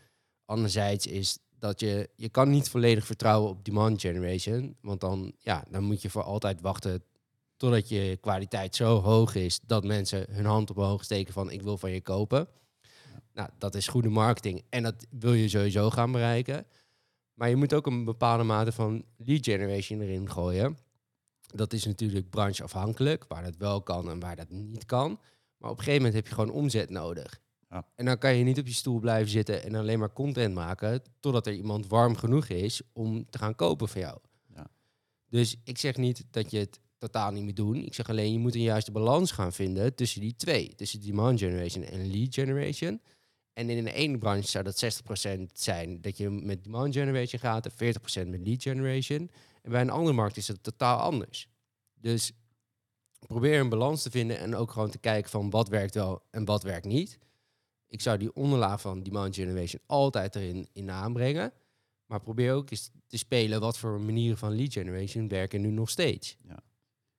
Anderzijds 0.45 1.07
is 1.07 1.37
dat 1.59 1.79
je, 1.79 2.09
je 2.15 2.29
kan 2.29 2.49
niet 2.49 2.69
volledig 2.69 3.05
vertrouwen 3.05 3.49
op 3.49 3.65
demand 3.65 4.01
generation. 4.01 4.75
Want 4.81 4.99
dan, 4.99 5.33
ja, 5.39 5.63
dan 5.69 5.83
moet 5.83 6.01
je 6.01 6.09
voor 6.09 6.23
altijd 6.23 6.61
wachten 6.61 7.03
totdat 7.65 7.89
je 7.89 8.17
kwaliteit 8.21 8.75
zo 8.75 9.01
hoog 9.01 9.35
is 9.35 9.59
dat 9.65 9.83
mensen 9.83 10.25
hun 10.29 10.45
hand 10.45 10.75
omhoog 10.75 11.03
steken 11.03 11.33
van 11.33 11.51
ik 11.51 11.61
wil 11.61 11.77
van 11.77 11.91
je 11.91 12.01
kopen. 12.01 12.47
Nou, 13.33 13.49
dat 13.57 13.75
is 13.75 13.87
goede 13.87 14.09
marketing 14.09 14.63
en 14.69 14.83
dat 14.83 15.05
wil 15.09 15.33
je 15.33 15.49
sowieso 15.49 15.89
gaan 15.89 16.11
bereiken. 16.11 16.65
Maar 17.33 17.49
je 17.49 17.55
moet 17.55 17.73
ook 17.73 17.85
een 17.85 18.03
bepaalde 18.03 18.43
mate 18.43 18.71
van 18.71 19.05
lead 19.17 19.45
generation 19.45 20.01
erin 20.01 20.29
gooien. 20.29 20.77
Dat 21.41 21.73
is 21.73 21.85
natuurlijk 21.85 22.29
brancheafhankelijk, 22.29 23.25
waar 23.27 23.43
dat 23.43 23.57
wel 23.57 23.81
kan 23.81 24.09
en 24.09 24.19
waar 24.19 24.35
dat 24.35 24.49
niet 24.49 24.85
kan. 24.85 25.19
Maar 25.57 25.69
op 25.69 25.77
een 25.77 25.83
gegeven 25.83 26.05
moment 26.05 26.13
heb 26.13 26.27
je 26.27 26.33
gewoon 26.33 26.55
omzet 26.55 26.89
nodig. 26.89 27.41
Ja. 27.69 27.87
En 27.95 28.05
dan 28.05 28.17
kan 28.17 28.35
je 28.35 28.43
niet 28.43 28.59
op 28.59 28.67
je 28.67 28.73
stoel 28.73 28.99
blijven 28.99 29.31
zitten 29.31 29.63
en 29.63 29.75
alleen 29.75 29.99
maar 29.99 30.13
content 30.13 30.53
maken 30.53 31.01
totdat 31.19 31.47
er 31.47 31.53
iemand 31.53 31.87
warm 31.87 32.15
genoeg 32.15 32.47
is 32.47 32.81
om 32.93 33.29
te 33.29 33.37
gaan 33.37 33.55
kopen 33.55 33.87
van 33.87 34.01
jou. 34.01 34.17
Ja. 34.53 34.67
Dus 35.29 35.55
ik 35.63 35.77
zeg 35.77 35.97
niet 35.97 36.25
dat 36.31 36.51
je 36.51 36.57
het 36.57 36.79
totaal 37.11 37.31
niet 37.31 37.43
moet 37.43 37.55
doen. 37.55 37.75
Ik 37.75 37.93
zeg 37.93 38.09
alleen, 38.09 38.31
je 38.31 38.39
moet 38.39 38.55
een 38.55 38.61
juiste 38.61 38.91
balans 38.91 39.31
gaan 39.31 39.53
vinden 39.53 39.95
tussen 39.95 40.21
die 40.21 40.35
twee. 40.35 40.75
Tussen 40.75 41.01
demand 41.01 41.39
generation 41.39 41.83
en 41.83 42.11
lead 42.11 42.33
generation. 42.33 43.01
En 43.53 43.69
in 43.69 43.83
de 43.83 43.93
ene 43.93 44.17
branche 44.17 44.47
zou 44.47 44.63
dat 44.63 44.83
60% 44.83 45.51
zijn 45.53 46.01
dat 46.01 46.17
je 46.17 46.29
met 46.29 46.63
demand 46.63 46.93
generation 46.93 47.39
gaat 47.39 47.65
en 47.65 47.95
40% 48.25 48.27
met 48.27 48.47
lead 48.47 48.61
generation. 48.61 49.31
En 49.61 49.71
bij 49.71 49.81
een 49.81 49.89
andere 49.89 50.15
markt 50.15 50.37
is 50.37 50.47
het 50.47 50.63
totaal 50.63 50.99
anders. 50.99 51.47
Dus 51.93 52.31
probeer 53.27 53.59
een 53.59 53.69
balans 53.69 54.01
te 54.01 54.09
vinden 54.09 54.39
en 54.39 54.55
ook 54.55 54.71
gewoon 54.71 54.89
te 54.89 54.97
kijken 54.97 55.31
van 55.31 55.49
wat 55.49 55.69
werkt 55.69 55.93
wel 55.93 56.23
en 56.31 56.45
wat 56.45 56.63
werkt 56.63 56.85
niet. 56.85 57.17
Ik 57.87 58.01
zou 58.01 58.17
die 58.17 58.35
onderlaag 58.35 58.81
van 58.81 59.03
demand 59.03 59.35
generation 59.35 59.81
altijd 59.85 60.35
erin 60.35 60.67
in 60.73 60.91
aanbrengen. 60.91 61.53
Maar 62.05 62.21
probeer 62.21 62.53
ook 62.53 62.71
eens 62.71 62.91
te 63.07 63.17
spelen 63.17 63.59
wat 63.59 63.77
voor 63.77 64.01
manieren 64.01 64.37
van 64.37 64.55
lead 64.55 64.73
generation 64.73 65.27
werken 65.27 65.61
nu 65.61 65.69
nog 65.69 65.89
steeds. 65.89 66.37
Ja, 66.47 66.59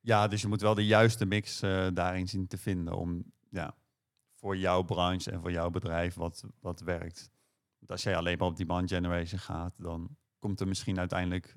dus 0.06 0.40
je 0.40 0.48
moet 0.48 0.60
wel 0.60 0.74
de 0.74 0.86
juiste 0.86 1.26
mix 1.26 1.62
eh, 1.62 1.86
daarin 1.94 2.28
zien 2.28 2.46
te 2.46 2.58
vinden 2.58 2.94
om 2.94 3.32
ja, 3.50 3.74
voor 4.34 4.56
jouw 4.56 4.82
branche 4.82 5.30
en 5.30 5.40
voor 5.40 5.52
jouw 5.52 5.70
bedrijf 5.70 6.14
wat, 6.14 6.44
wat 6.60 6.80
werkt. 6.80 7.30
Want 7.78 7.90
als 7.90 8.02
jij 8.02 8.16
alleen 8.16 8.38
maar 8.38 8.48
op 8.48 8.56
demand 8.56 8.90
generation 8.90 9.40
gaat, 9.40 9.74
dan 9.78 10.16
komt 10.38 10.60
er 10.60 10.68
misschien 10.68 10.98
uiteindelijk 10.98 11.56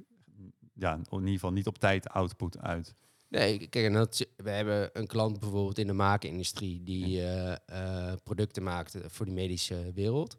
ja, 0.74 0.94
in 0.94 1.18
ieder 1.18 1.30
geval 1.30 1.52
niet 1.52 1.68
op 1.68 1.78
tijd 1.78 2.10
output 2.10 2.58
uit. 2.58 2.96
Nee, 3.28 3.68
kijk, 3.68 3.86
en 3.86 3.94
dat, 3.94 4.28
we 4.36 4.50
hebben 4.50 4.90
een 4.94 5.08
klant 5.08 5.40
bijvoorbeeld 5.40 5.78
in 5.78 5.88
de 5.88 5.94
maakindustrie 5.94 6.84
die 6.84 7.22
eh, 7.22 7.56
eh, 7.66 8.18
producten 8.24 8.64
maakt 8.64 8.98
voor 9.08 9.26
de 9.26 9.32
medische 9.32 9.92
wereld. 9.94 10.38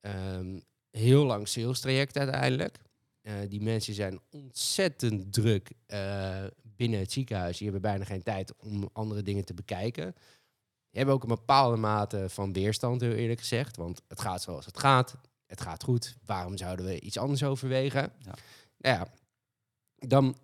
Ehm, 0.00 0.60
heel 0.90 1.24
lang 1.24 1.48
sales 1.48 1.80
traject 1.80 2.16
uiteindelijk. 2.16 2.78
Eh, 3.20 3.34
die 3.48 3.62
mensen 3.62 3.94
zijn 3.94 4.20
ontzettend 4.30 5.32
druk 5.32 5.70
binnen 6.84 7.02
het 7.02 7.12
ziekenhuis. 7.12 7.56
Die 7.56 7.70
hebben 7.70 7.90
bijna 7.90 8.04
geen 8.04 8.22
tijd 8.22 8.54
om 8.56 8.88
andere 8.92 9.22
dingen 9.22 9.44
te 9.44 9.54
bekijken. 9.54 10.12
Die 10.90 11.02
hebben 11.02 11.14
ook 11.14 11.22
een 11.22 11.28
bepaalde 11.28 11.76
mate 11.76 12.28
van 12.28 12.52
weerstand, 12.52 13.00
heel 13.00 13.12
eerlijk 13.12 13.40
gezegd. 13.40 13.76
Want 13.76 14.02
het 14.08 14.20
gaat 14.20 14.42
zoals 14.42 14.66
het 14.66 14.78
gaat. 14.78 15.16
Het 15.46 15.60
gaat 15.60 15.82
goed. 15.82 16.16
Waarom 16.24 16.56
zouden 16.56 16.86
we 16.86 17.00
iets 17.00 17.18
anders 17.18 17.42
overwegen? 17.42 18.12
Ja. 18.18 18.34
Nou 18.78 18.96
ja, 18.96 19.06
dan 20.08 20.36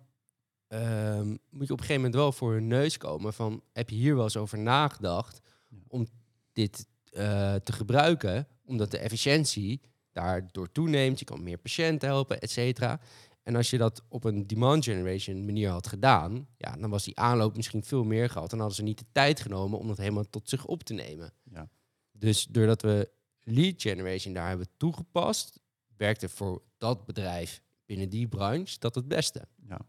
ehm, 0.67 1.29
moet 1.29 1.67
je 1.67 1.73
op 1.73 1.79
een 1.79 1.85
gegeven 1.85 1.95
moment 1.95 2.15
wel 2.15 2.31
voor 2.31 2.53
hun 2.53 2.67
neus 2.67 2.97
komen 2.97 3.33
van... 3.33 3.63
heb 3.73 3.89
je 3.89 3.95
hier 3.95 4.15
wel 4.15 4.23
eens 4.23 4.37
over 4.37 4.59
nagedacht 4.59 5.41
om 5.87 6.07
dit 6.53 6.85
eh, 7.11 7.55
te 7.55 7.73
gebruiken? 7.73 8.47
Omdat 8.65 8.91
de 8.91 8.97
efficiëntie 8.97 9.81
daardoor 10.11 10.71
toeneemt. 10.71 11.19
Je 11.19 11.25
kan 11.25 11.43
meer 11.43 11.57
patiënten 11.57 12.09
helpen, 12.09 12.39
et 12.41 12.51
cetera. 12.51 12.99
En 13.43 13.55
als 13.55 13.69
je 13.69 13.77
dat 13.77 14.03
op 14.07 14.23
een 14.23 14.47
demand 14.47 14.83
generation 14.83 15.45
manier 15.45 15.69
had 15.69 15.87
gedaan... 15.87 16.47
Ja, 16.57 16.75
dan 16.75 16.89
was 16.89 17.03
die 17.03 17.19
aanloop 17.19 17.55
misschien 17.55 17.83
veel 17.83 18.03
meer 18.03 18.29
gehad. 18.29 18.49
Dan 18.49 18.59
hadden 18.59 18.77
ze 18.77 18.83
niet 18.83 18.99
de 18.99 19.05
tijd 19.11 19.39
genomen 19.39 19.79
om 19.79 19.87
dat 19.87 19.97
helemaal 19.97 20.29
tot 20.29 20.49
zich 20.49 20.65
op 20.65 20.83
te 20.83 20.93
nemen. 20.93 21.33
Ja. 21.43 21.69
Dus 22.11 22.45
doordat 22.45 22.81
we 22.81 23.11
lead 23.39 23.81
generation 23.81 24.33
daar 24.33 24.47
hebben 24.47 24.67
toegepast... 24.77 25.59
werkte 25.97 26.29
voor 26.29 26.61
dat 26.77 27.05
bedrijf 27.05 27.61
binnen 27.85 28.09
die 28.09 28.27
branche 28.27 28.79
dat 28.79 28.95
het 28.95 29.07
beste. 29.07 29.47
Ja. 29.67 29.79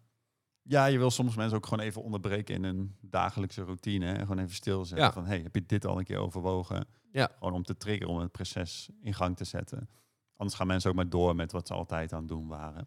ja, 0.62 0.86
je 0.86 0.98
wil 0.98 1.10
soms 1.10 1.36
mensen 1.36 1.56
ook 1.56 1.66
gewoon 1.66 1.84
even 1.84 2.02
onderbreken 2.02 2.54
in 2.54 2.64
hun 2.64 2.96
dagelijkse 3.00 3.62
routine. 3.62 4.12
En 4.12 4.20
gewoon 4.20 4.38
even 4.38 4.54
stilzetten 4.54 5.06
Ja. 5.06 5.12
van, 5.12 5.26
hey, 5.26 5.40
heb 5.40 5.54
je 5.54 5.66
dit 5.66 5.86
al 5.86 5.98
een 5.98 6.04
keer 6.04 6.18
overwogen? 6.18 6.86
Ja. 7.12 7.30
Gewoon 7.38 7.52
om 7.52 7.62
te 7.62 7.76
triggeren, 7.76 8.12
om 8.14 8.20
het 8.20 8.32
proces 8.32 8.88
in 9.00 9.14
gang 9.14 9.36
te 9.36 9.44
zetten. 9.44 9.88
Anders 10.36 10.58
gaan 10.58 10.66
mensen 10.66 10.90
ook 10.90 10.96
maar 10.96 11.08
door 11.08 11.34
met 11.34 11.52
wat 11.52 11.66
ze 11.66 11.74
altijd 11.74 12.12
aan 12.12 12.18
het 12.18 12.28
doen 12.28 12.48
waren. 12.48 12.86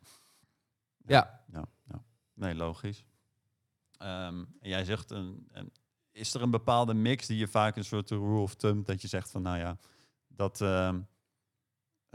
Ja. 1.07 1.43
Ja, 1.51 1.65
ja. 1.83 2.03
nee, 2.33 2.55
logisch. 2.55 3.05
Ehm, 3.97 4.43
en 4.59 4.69
jij 4.69 4.83
zegt, 4.83 5.11
een, 5.11 5.47
is 6.11 6.33
er 6.33 6.41
een 6.41 6.51
bepaalde 6.51 6.93
mix 6.93 7.27
die 7.27 7.37
je 7.37 7.47
vaak 7.47 7.75
een 7.75 7.85
soort 7.85 8.09
rule 8.09 8.39
of 8.39 8.55
thumb, 8.55 8.85
dat 8.85 9.01
je 9.01 9.07
zegt 9.07 9.31
van, 9.31 9.41
nou 9.41 9.57
ja, 9.57 9.77
dat 10.27 10.61
ehm, 10.61 10.99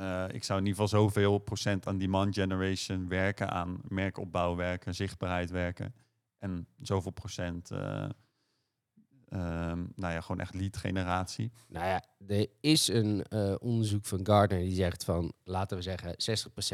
eh, 0.00 0.24
ik 0.28 0.44
zou 0.44 0.58
in 0.58 0.66
ieder 0.66 0.82
geval 0.82 1.00
zoveel 1.00 1.38
procent 1.38 1.86
aan 1.86 1.98
demand 1.98 2.34
generation 2.34 3.08
werken, 3.08 3.50
aan 3.50 3.80
merkopbouw 3.88 4.54
werken, 4.54 4.94
zichtbaarheid 4.94 5.50
werken. 5.50 5.94
En 6.38 6.66
zoveel 6.80 7.10
procent, 7.10 7.70
eh, 7.70 8.08
ehm, 9.30 9.84
nou 9.94 10.12
ja, 10.12 10.20
gewoon 10.20 10.40
echt 10.40 10.54
lead 10.54 10.76
generatie. 10.76 11.52
Nou 11.68 11.86
ja, 11.86 12.04
er 12.26 12.46
is 12.60 12.88
een 12.88 13.22
eh, 13.22 13.54
onderzoek 13.58 14.04
van 14.06 14.26
Gardner 14.26 14.60
die 14.60 14.74
zegt 14.74 15.04
van, 15.04 15.32
laten 15.44 15.76
we 15.76 15.82
zeggen, 15.82 16.14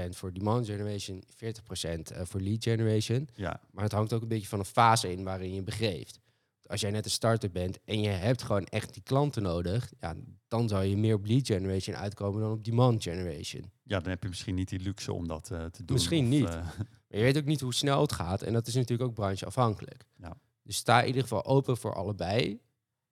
60% 0.07 0.09
voor 0.17 0.33
demand 0.33 0.67
generation, 0.67 1.23
40% 1.29 2.13
eh, 2.13 2.23
voor 2.25 2.41
lead 2.41 2.63
generation. 2.65 3.29
Ja, 3.35 3.61
Maar 3.71 3.85
het 3.85 3.93
hangt 3.93 4.13
ook 4.13 4.23
een 4.23 4.29
beetje 4.29 4.49
van 4.49 4.59
een 4.59 4.65
fase 4.65 5.13
in 5.13 5.25
waarin 5.25 5.55
je 5.55 5.63
begeeft. 5.63 6.21
Als 6.67 6.81
jij 6.81 6.91
net 6.91 7.05
een 7.05 7.11
starter 7.11 7.51
bent 7.51 7.79
en 7.85 8.01
je 8.01 8.09
hebt 8.09 8.43
gewoon 8.43 8.65
echt 8.65 8.93
die 8.95 9.03
klanten 9.03 9.43
nodig, 9.43 9.93
ja, 10.01 10.15
dan 10.49 10.69
zou 10.69 10.85
je 10.85 10.97
meer 10.97 11.15
op 11.15 11.27
lead 11.27 11.47
generation 11.47 11.97
uitkomen 11.97 12.41
dan 12.41 12.53
op 12.53 12.65
demand 12.65 13.03
generation. 13.03 13.71
ja, 13.83 14.01
dan 14.01 14.11
heb 14.11 14.23
je 14.23 14.29
misschien 14.29 14.55
niet 14.55 14.69
die 14.69 14.81
luxe 14.81 15.13
om 15.13 15.29
dat 15.29 15.51
eh, 15.51 15.65
te 15.65 15.85
doen. 15.85 15.97
Misschien 15.97 16.25
Of, 16.25 16.31
niet. 16.31 16.43
Maar 16.43 16.75
je 17.09 17.21
weet 17.21 17.37
ook 17.37 17.45
niet 17.45 17.61
hoe 17.61 17.75
snel 17.75 18.01
het 18.01 18.13
gaat 18.13 18.43
en 18.43 18.53
dat 18.53 18.67
is 18.67 18.75
natuurlijk 18.75 19.09
ook 19.09 19.15
brancheafhankelijk. 19.15 20.05
Ja. 20.17 20.37
Dus 20.67 20.77
sta 20.77 21.01
in 21.01 21.07
ieder 21.07 21.23
geval 21.23 21.45
open 21.45 21.77
voor 21.77 21.95
allebei. 21.95 22.61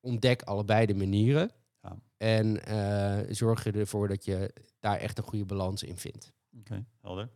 Ontdek 0.01 0.43
allebei 0.43 0.87
de 0.87 0.95
manieren. 0.95 1.51
Ja. 1.83 1.97
En 2.17 2.65
eh, 2.65 3.35
zorg 3.35 3.65
je 3.65 3.73
ervoor 3.73 4.09
dat 4.09 4.25
je 4.25 4.55
daar 4.81 4.97
echt 4.97 5.19
een 5.19 5.25
goede 5.25 5.45
balans 5.45 5.83
in 5.83 5.97
vindt. 5.99 6.33
Oké, 6.59 6.85
helder. 7.01 7.31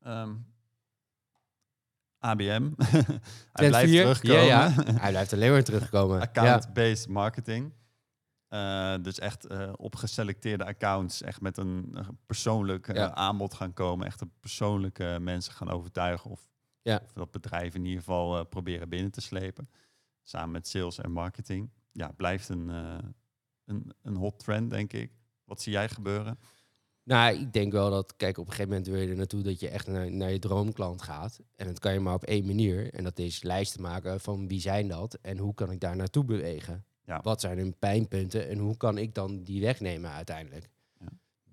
Ehm, 0.00 0.34
ABM. 2.18 2.42
Hij 2.76 3.20
Trend 3.52 3.70
blijft 3.70 3.90
vier, 3.90 4.02
terugkomen. 4.02 4.44
Ja, 4.44 4.66
ja. 4.66 4.70
Hij 5.02 5.10
blijft 5.10 5.32
alleen 5.32 5.50
maar 5.50 5.64
terugkomen. 5.64 6.20
Account-based 6.20 7.08
marketing. 7.08 7.72
Eh, 8.48 8.94
dus 9.02 9.18
echt 9.18 9.46
eh, 9.46 9.72
op 9.76 9.96
geselecteerde 9.96 10.64
accounts, 10.64 11.22
echt 11.22 11.40
met 11.40 11.56
een 11.56 11.96
persoonlijk 12.26 12.94
Ja. 12.94 13.14
aanbod 13.14 13.54
gaan 13.54 13.72
komen. 13.72 14.06
Echt 14.06 14.20
een 14.20 14.32
persoonlijke 14.40 15.18
mensen 15.20 15.52
gaan 15.52 15.70
overtuigen. 15.70 16.30
Of, 16.30 16.40
Ja. 16.86 17.00
of 17.04 17.12
dat 17.12 17.30
bedrijf 17.30 17.74
in 17.74 17.84
ieder 17.84 17.98
geval 17.98 18.38
eh, 18.38 18.44
proberen 18.48 18.88
binnen 18.88 19.10
te 19.10 19.20
slepen. 19.20 19.68
Samen 20.22 20.50
met 20.50 20.68
sales 20.68 20.98
en 20.98 21.12
marketing. 21.12 21.70
Ja, 21.92 22.12
blijft 22.16 22.48
een, 22.48 22.70
eh, 22.70 22.98
een, 23.64 23.92
een 24.02 24.16
hot 24.16 24.38
trend, 24.38 24.70
denk 24.70 24.92
ik. 24.92 25.12
Wat 25.44 25.62
zie 25.62 25.72
jij 25.72 25.88
gebeuren? 25.88 26.38
Nou, 27.02 27.38
ik 27.38 27.52
denk 27.52 27.72
wel 27.72 27.90
dat, 27.90 28.16
kijk, 28.16 28.38
op 28.38 28.46
een 28.46 28.50
gegeven 28.50 28.70
moment 28.70 28.88
wil 28.88 29.00
je 29.00 29.08
er 29.08 29.16
naartoe 29.16 29.42
dat 29.42 29.60
je 29.60 29.68
echt 29.68 29.86
naar, 29.86 30.10
naar 30.10 30.32
je 30.32 30.38
droomklant 30.38 31.02
gaat. 31.02 31.40
En 31.54 31.66
dat 31.66 31.78
kan 31.78 31.92
je 31.92 32.00
maar 32.00 32.14
op 32.14 32.24
één 32.24 32.46
manier. 32.46 32.94
En 32.94 33.04
dat 33.04 33.18
is 33.18 33.42
lijsten 33.42 33.82
maken 33.82 34.20
van 34.20 34.48
wie 34.48 34.60
zijn 34.60 34.88
dat 34.88 35.14
en 35.14 35.38
hoe 35.38 35.54
kan 35.54 35.70
ik 35.70 35.80
daar 35.80 35.96
naartoe 35.96 36.24
bewegen. 36.24 36.84
Ja. 37.04 37.20
Wat 37.22 37.40
zijn 37.40 37.58
hun 37.58 37.78
pijnpunten 37.78 38.48
en 38.48 38.58
hoe 38.58 38.76
kan 38.76 38.98
ik 38.98 39.14
dan 39.14 39.42
die 39.42 39.60
wegnemen 39.60 40.10
uiteindelijk. 40.10 40.68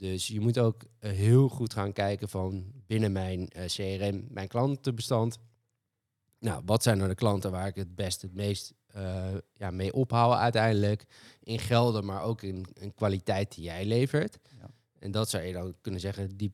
Dus 0.04 0.28
je 0.28 0.40
moet 0.40 0.60
ook 0.60 0.84
eh, 1.00 1.12
heel 1.12 1.50
goed 1.50 1.74
gaan 1.74 1.94
kijken 1.94 2.30
van 2.30 2.72
binnen 2.88 3.12
mijn 3.12 3.50
eh, 3.50 3.66
CRM, 3.66 4.28
mijn 4.30 4.48
klantenbestand. 4.48 5.40
Nou, 6.40 6.62
wat 6.66 6.84
zijn 6.84 6.98
nou 6.98 7.10
de 7.10 7.16
klanten 7.16 7.52
waar 7.52 7.68
ik 7.68 7.76
het 7.76 7.96
best 7.96 8.22
het 8.22 8.34
meest 8.34 8.74
eh, 8.88 9.36
ja, 9.54 9.72
mee 9.72 9.94
ophaal 9.94 10.38
uiteindelijk? 10.38 11.06
In 11.40 11.60
gelden, 11.60 12.06
maar 12.06 12.22
ook 12.22 12.42
in, 12.42 12.66
in 12.74 12.94
kwaliteit 12.94 13.56
die 13.56 13.64
jij 13.64 13.86
levert. 13.86 14.40
Ja. 14.60 14.70
En 15.00 15.12
dat 15.12 15.30
zou 15.30 15.44
je 15.44 15.54
dan 15.54 15.76
kunnen 15.82 16.00
zeggen, 16.02 16.38
die 16.38 16.54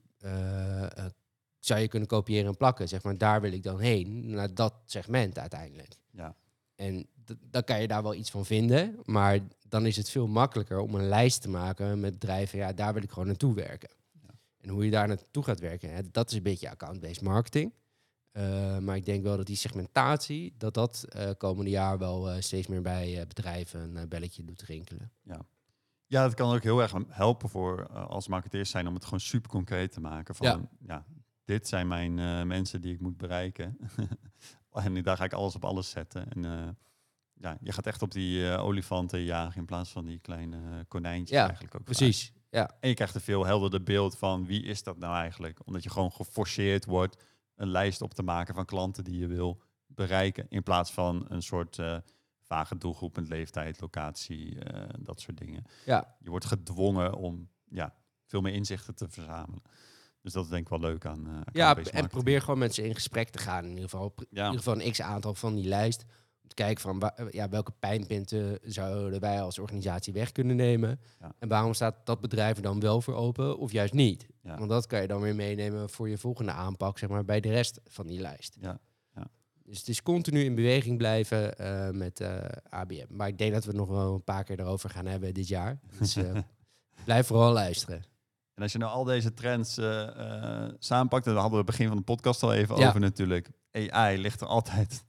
zou 1.59 1.79
je 1.79 1.87
kunnen 1.87 2.07
kopiëren 2.07 2.47
en 2.47 2.57
plakken. 2.57 2.87
Zeg 2.87 3.03
maar, 3.03 3.17
daar 3.17 3.41
wil 3.41 3.51
ik 3.51 3.63
dan 3.63 3.79
heen, 3.79 4.29
naar 4.29 4.53
dat 4.53 4.73
segment 4.85 5.39
uiteindelijk. 5.39 5.95
Ja. 6.11 6.35
En 6.75 7.07
dan 7.41 7.63
kan 7.63 7.81
je 7.81 7.87
daar 7.87 8.03
wel 8.03 8.13
iets 8.15 8.29
van 8.29 8.45
vinden, 8.45 8.99
maar 9.05 9.39
dan 9.67 9.85
is 9.85 9.97
het 9.97 10.09
veel 10.09 10.27
makkelijker 10.27 10.79
om 10.79 10.95
een 10.95 11.07
lijst 11.07 11.41
te 11.41 11.49
maken 11.49 11.99
met 11.99 12.11
bedrijven. 12.13 12.59
Ja, 12.59 12.73
daar 12.73 12.93
wil 12.93 13.03
ik 13.03 13.09
gewoon 13.09 13.27
naartoe 13.27 13.53
werken. 13.53 13.89
Ja. 14.21 14.29
En 14.61 14.69
hoe 14.69 14.85
je 14.85 14.91
daar 14.91 15.07
naartoe 15.07 15.43
gaat 15.43 15.59
werken, 15.59 15.93
hè, 15.93 16.01
dat 16.11 16.31
is 16.31 16.37
een 16.37 16.43
beetje 16.43 16.69
account-based 16.69 17.21
marketing. 17.21 17.73
Eh, 18.31 18.77
maar 18.77 18.95
ik 18.95 19.05
denk 19.05 19.23
wel 19.23 19.37
dat 19.37 19.45
die 19.45 19.55
segmentatie, 19.55 20.53
dat 20.57 20.73
dat 20.73 21.05
eh, 21.09 21.29
komende 21.37 21.69
jaar 21.69 21.97
wel 21.97 22.29
eh, 22.29 22.41
steeds 22.41 22.67
meer 22.67 22.81
bij 22.81 23.25
bedrijven 23.27 23.95
een 23.95 24.09
belletje 24.09 24.43
doet 24.43 24.61
rinkelen. 24.61 25.11
Ja, 26.05 26.23
het 26.23 26.33
kan 26.33 26.55
ook 26.55 26.63
heel 26.63 26.81
erg 26.81 26.93
helpen 27.07 27.49
voor 27.49 27.87
als 27.87 28.27
marketeers 28.27 28.69
zijn 28.69 28.87
om 28.87 28.93
het 28.93 29.03
gewoon 29.03 29.19
super 29.19 29.49
concreet 29.49 29.91
te 29.91 29.99
maken. 29.99 30.35
Van 30.35 30.47
ja, 30.47 30.69
Ja. 30.87 31.05
dit 31.45 31.67
zijn 31.67 31.87
mijn 31.87 32.47
mensen 32.47 32.81
die 32.81 32.93
ik 32.93 32.99
moet 32.99 33.17
bereiken. 33.17 33.77
en 34.71 35.03
daar 35.03 35.17
ga 35.17 35.23
ik 35.23 35.33
alles 35.33 35.55
op 35.55 35.65
alles 35.65 35.89
zetten. 35.89 36.31
En 36.31 36.77
ja, 37.41 37.57
je 37.61 37.71
gaat 37.71 37.85
echt 37.87 38.01
op 38.01 38.11
die 38.11 38.49
eh, 38.51 38.63
olifanten 38.63 39.21
jagen 39.23 39.59
in 39.59 39.65
plaats 39.65 39.89
van 39.89 40.05
die 40.05 40.19
kleine 40.19 40.55
eh, 40.57 40.77
konijntjes 40.87 41.37
Ja, 41.37 41.43
eigenlijk 41.43 41.75
ook. 41.75 41.81
vaak. 41.85 41.95
Precies, 41.97 42.33
ja. 42.49 42.71
En 42.79 42.89
je 42.89 42.95
krijgt 42.95 43.15
een 43.15 43.21
veel 43.21 43.45
helderder 43.45 43.83
beeld 43.83 44.17
van 44.17 44.45
wie 44.45 44.63
is 44.63 44.83
dat 44.83 44.97
nou 44.97 45.15
eigenlijk. 45.15 45.59
Omdat 45.65 45.83
je 45.83 45.89
gewoon 45.89 46.11
geforceerd 46.11 46.85
wordt 46.85 47.23
een 47.55 47.67
lijst 47.69 48.01
op 48.01 48.13
te 48.13 48.23
maken 48.23 48.55
van 48.55 48.65
klanten 48.65 49.03
die 49.03 49.19
je 49.19 49.27
wil 49.27 49.61
bereiken. 49.87 50.45
In 50.49 50.63
plaats 50.63 50.91
van 50.91 51.25
een 51.27 51.41
soort 51.41 51.79
eh, 51.79 51.97
vage 52.41 52.77
doelgroep 52.77 53.15
met 53.15 53.27
leeftijd, 53.27 53.81
locatie, 53.81 54.57
dat 54.99 55.21
soort 55.21 55.37
dingen. 55.37 55.63
Ja. 55.85 56.15
Je 56.19 56.29
wordt 56.29 56.45
gedwongen 56.45 57.13
om 57.15 57.49
ja, 57.69 57.93
veel 58.25 58.41
meer 58.41 58.53
inzichten 58.53 58.95
te 58.95 59.09
verzamelen. 59.09 59.61
Dus 60.21 60.33
dat 60.33 60.43
is 60.43 60.49
denk 60.49 60.63
ik 60.63 60.69
wel 60.69 60.79
leuk 60.79 61.05
aan. 61.05 61.27
eh, 61.27 61.41
Ja, 61.51 61.75
en 61.77 62.07
probeer 62.07 62.41
gewoon 62.41 62.59
met 62.59 62.73
ze 62.73 62.83
in 62.83 62.93
gesprek 62.93 63.29
te 63.29 63.39
gaan. 63.39 63.63
In 63.63 63.69
ieder 63.69 63.83
geval, 63.89 64.13
in 64.17 64.25
ieder 64.29 64.53
geval 64.53 64.81
een 64.81 64.91
x-aantal 64.91 65.33
van 65.33 65.55
die 65.55 65.67
lijst. 65.67 66.05
Kijken 66.53 66.81
van 66.81 66.99
wa- 66.99 67.15
ja, 67.31 67.49
welke 67.49 67.71
pijnpunten 67.79 68.59
zouden 68.63 69.19
wij 69.19 69.41
als 69.41 69.59
organisatie 69.59 70.13
weg 70.13 70.31
kunnen 70.31 70.55
nemen. 70.55 70.99
Ja. 71.19 71.31
En 71.39 71.47
waarom 71.47 71.73
staat 71.73 71.95
dat 72.03 72.21
bedrijf 72.21 72.55
er 72.57 72.61
dan 72.63 72.79
wel 72.79 73.01
voor 73.01 73.13
open 73.15 73.57
of 73.57 73.71
juist 73.71 73.93
niet? 73.93 74.27
Ja. 74.41 74.57
Want 74.57 74.69
dat 74.69 74.85
kan 74.87 75.01
je 75.01 75.07
dan 75.07 75.21
weer 75.21 75.35
meenemen 75.35 75.89
voor 75.89 76.09
je 76.09 76.17
volgende 76.17 76.51
aanpak, 76.51 76.97
zeg 76.97 77.09
maar, 77.09 77.25
bij 77.25 77.39
de 77.39 77.49
rest 77.49 77.79
van 77.87 78.07
die 78.07 78.19
lijst. 78.19 78.57
Ja, 78.61 78.79
ja. 79.15 79.27
Dus 79.63 79.77
het 79.77 79.87
is 79.87 80.01
continu 80.03 80.43
in 80.43 80.55
beweging 80.55 80.97
blijven 80.97 81.57
eh, 81.57 81.89
met 81.89 82.19
eh, 82.19 82.37
ABM. 82.69 83.05
Maar 83.09 83.27
ik 83.27 83.37
denk 83.37 83.53
dat 83.53 83.65
we 83.65 83.71
nog 83.73 83.87
wel 83.87 84.13
een 84.13 84.23
paar 84.23 84.43
keer 84.43 84.59
erover 84.59 84.89
gaan 84.89 85.05
hebben 85.05 85.33
dit 85.33 85.47
jaar. 85.47 85.79
Dus 85.99 86.15
eh, 86.15 86.37
blijf 87.05 87.27
vooral 87.27 87.51
luisteren. 87.53 88.03
En 88.53 88.63
als 88.65 88.71
je 88.71 88.77
nou 88.79 88.91
al 88.91 89.03
deze 89.03 89.33
trends 89.33 89.77
eh, 89.77 90.63
eh, 90.63 90.73
samenpakt, 90.79 91.25
en 91.25 91.31
daar 91.33 91.41
hadden 91.41 91.59
we 91.59 91.65
het 91.65 91.75
begin 91.75 91.87
van 91.87 91.97
de 91.97 92.03
podcast 92.03 92.43
al 92.43 92.53
even 92.53 92.75
over 92.75 92.99
natuurlijk. 92.99 93.49
AI 93.71 94.17
ligt 94.17 94.41
er 94.41 94.47
altijd 94.47 95.03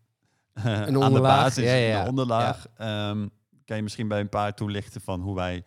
eh, 0.65 0.83
aan 0.83 0.93
de 0.93 0.99
onderlaag, 0.99 1.43
basis, 1.43 1.65
ja, 1.65 1.75
ja, 1.75 2.03
de 2.03 2.09
onderlaag. 2.09 2.67
Ehm, 2.77 3.27
kan 3.71 3.79
je 3.79 3.85
misschien 3.85 4.09
bij 4.09 4.21
een 4.21 4.29
paar 4.29 4.55
toelichten 4.55 5.01
van 5.01 5.21
hoe 5.21 5.35
wij, 5.35 5.65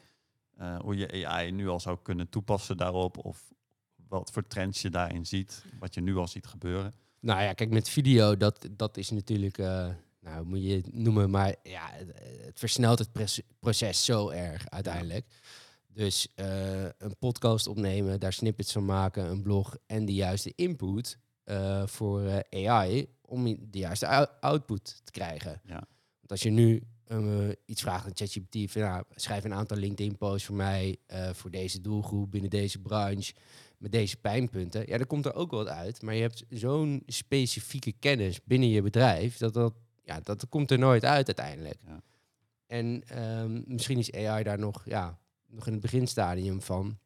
eh, 0.58 0.80
hoe 0.80 0.98
je 0.98 1.28
AI 1.28 1.52
nu 1.52 1.68
al 1.68 1.80
zou 1.80 1.98
kunnen 2.02 2.30
toepassen 2.30 2.78
daarop? 2.78 3.26
Of 3.26 3.54
wat 4.08 4.32
voor 4.32 4.48
trends 4.48 4.82
je 4.82 4.90
daarin 4.90 5.26
ziet, 5.26 5.66
wat 5.80 5.94
je 5.94 6.02
nu 6.02 6.16
al 6.16 6.28
ziet 6.28 6.48
gebeuren? 6.48 6.94
Nou 7.20 7.42
ja, 7.42 7.54
kijk, 7.54 7.70
met 7.70 7.90
video, 7.90 8.38
dat, 8.38 8.68
dat 8.72 8.98
is 8.98 9.10
natuurlijk, 9.10 9.58
eh, 9.58 9.88
nou 10.20 10.46
moet 10.46 10.64
je 10.64 10.76
het 10.76 10.94
noemen, 10.94 11.30
maar 11.30 11.56
ja, 11.64 11.90
het, 11.92 12.60
versnelt 12.60 13.00
het 13.00 13.42
proces 13.60 14.06
zo 14.06 14.30
erg 14.30 14.70
uiteindelijk. 14.70 15.26
Dus 15.88 16.28
eh, 16.36 16.84
een 16.84 17.18
podcast 17.20 17.68
opnemen, 17.68 18.20
daar 18.20 18.34
snippets 18.34 18.72
van 18.72 18.86
maken, 18.86 19.30
een 19.30 19.42
blog 19.42 19.78
en 19.86 20.06
de 20.06 20.14
juiste 20.14 20.54
input 20.56 21.18
voor 21.86 22.44
AI 22.50 23.08
om 23.26 23.44
de 23.70 23.78
juiste 23.78 24.08
ou- 24.08 24.28
output 24.40 25.02
te 25.04 25.12
krijgen. 25.12 25.62
Ja. 25.66 25.88
Want 26.20 26.32
als 26.32 26.42
je 26.42 26.50
nu 26.50 26.84
eh, 27.06 27.50
iets 27.66 27.82
vraagt 27.82 28.06
aan 28.06 28.16
ChatGPT, 28.16 28.72
van, 28.72 28.82
nou, 28.82 29.04
schrijf 29.16 29.44
een 29.44 29.54
aantal 29.54 29.78
LinkedIn-posts 29.78 30.46
voor 30.48 30.56
mij 30.56 30.98
eh, 31.06 31.30
voor 31.34 31.52
deze 31.52 31.82
doelgroep 31.82 32.32
binnen 32.32 32.50
deze 32.50 32.80
branche 32.80 33.34
met 33.78 33.92
deze 33.92 34.18
pijnpunten. 34.18 34.88
Ja, 34.88 34.98
dan 34.98 35.08
komt 35.08 35.26
er 35.26 35.34
ook 35.34 35.52
wat 35.52 35.68
uit, 35.68 36.02
maar 36.02 36.16
je 36.16 36.22
hebt 36.22 36.44
zo'n 36.50 37.04
specifieke 37.06 37.94
kennis 38.00 38.44
binnen 38.44 38.70
je 38.70 38.82
bedrijf 38.82 39.38
dat 39.38 39.54
dat, 39.54 39.74
ja, 40.04 40.20
dat 40.20 40.50
komt 40.50 40.72
er 40.72 40.78
nooit 40.80 41.06
uit 41.06 41.26
uiteindelijk. 41.26 41.80
Ja. 41.88 42.02
En 42.68 43.04
ehm, 43.08 43.62
misschien 43.66 43.98
is 43.98 44.12
AI 44.12 44.44
daar 44.44 44.60
nog, 44.60 44.82
ja, 44.86 45.20
nog 45.48 45.68
in 45.68 45.74
het 45.74 45.82
beginstadium 45.82 46.62
van. 46.62 46.98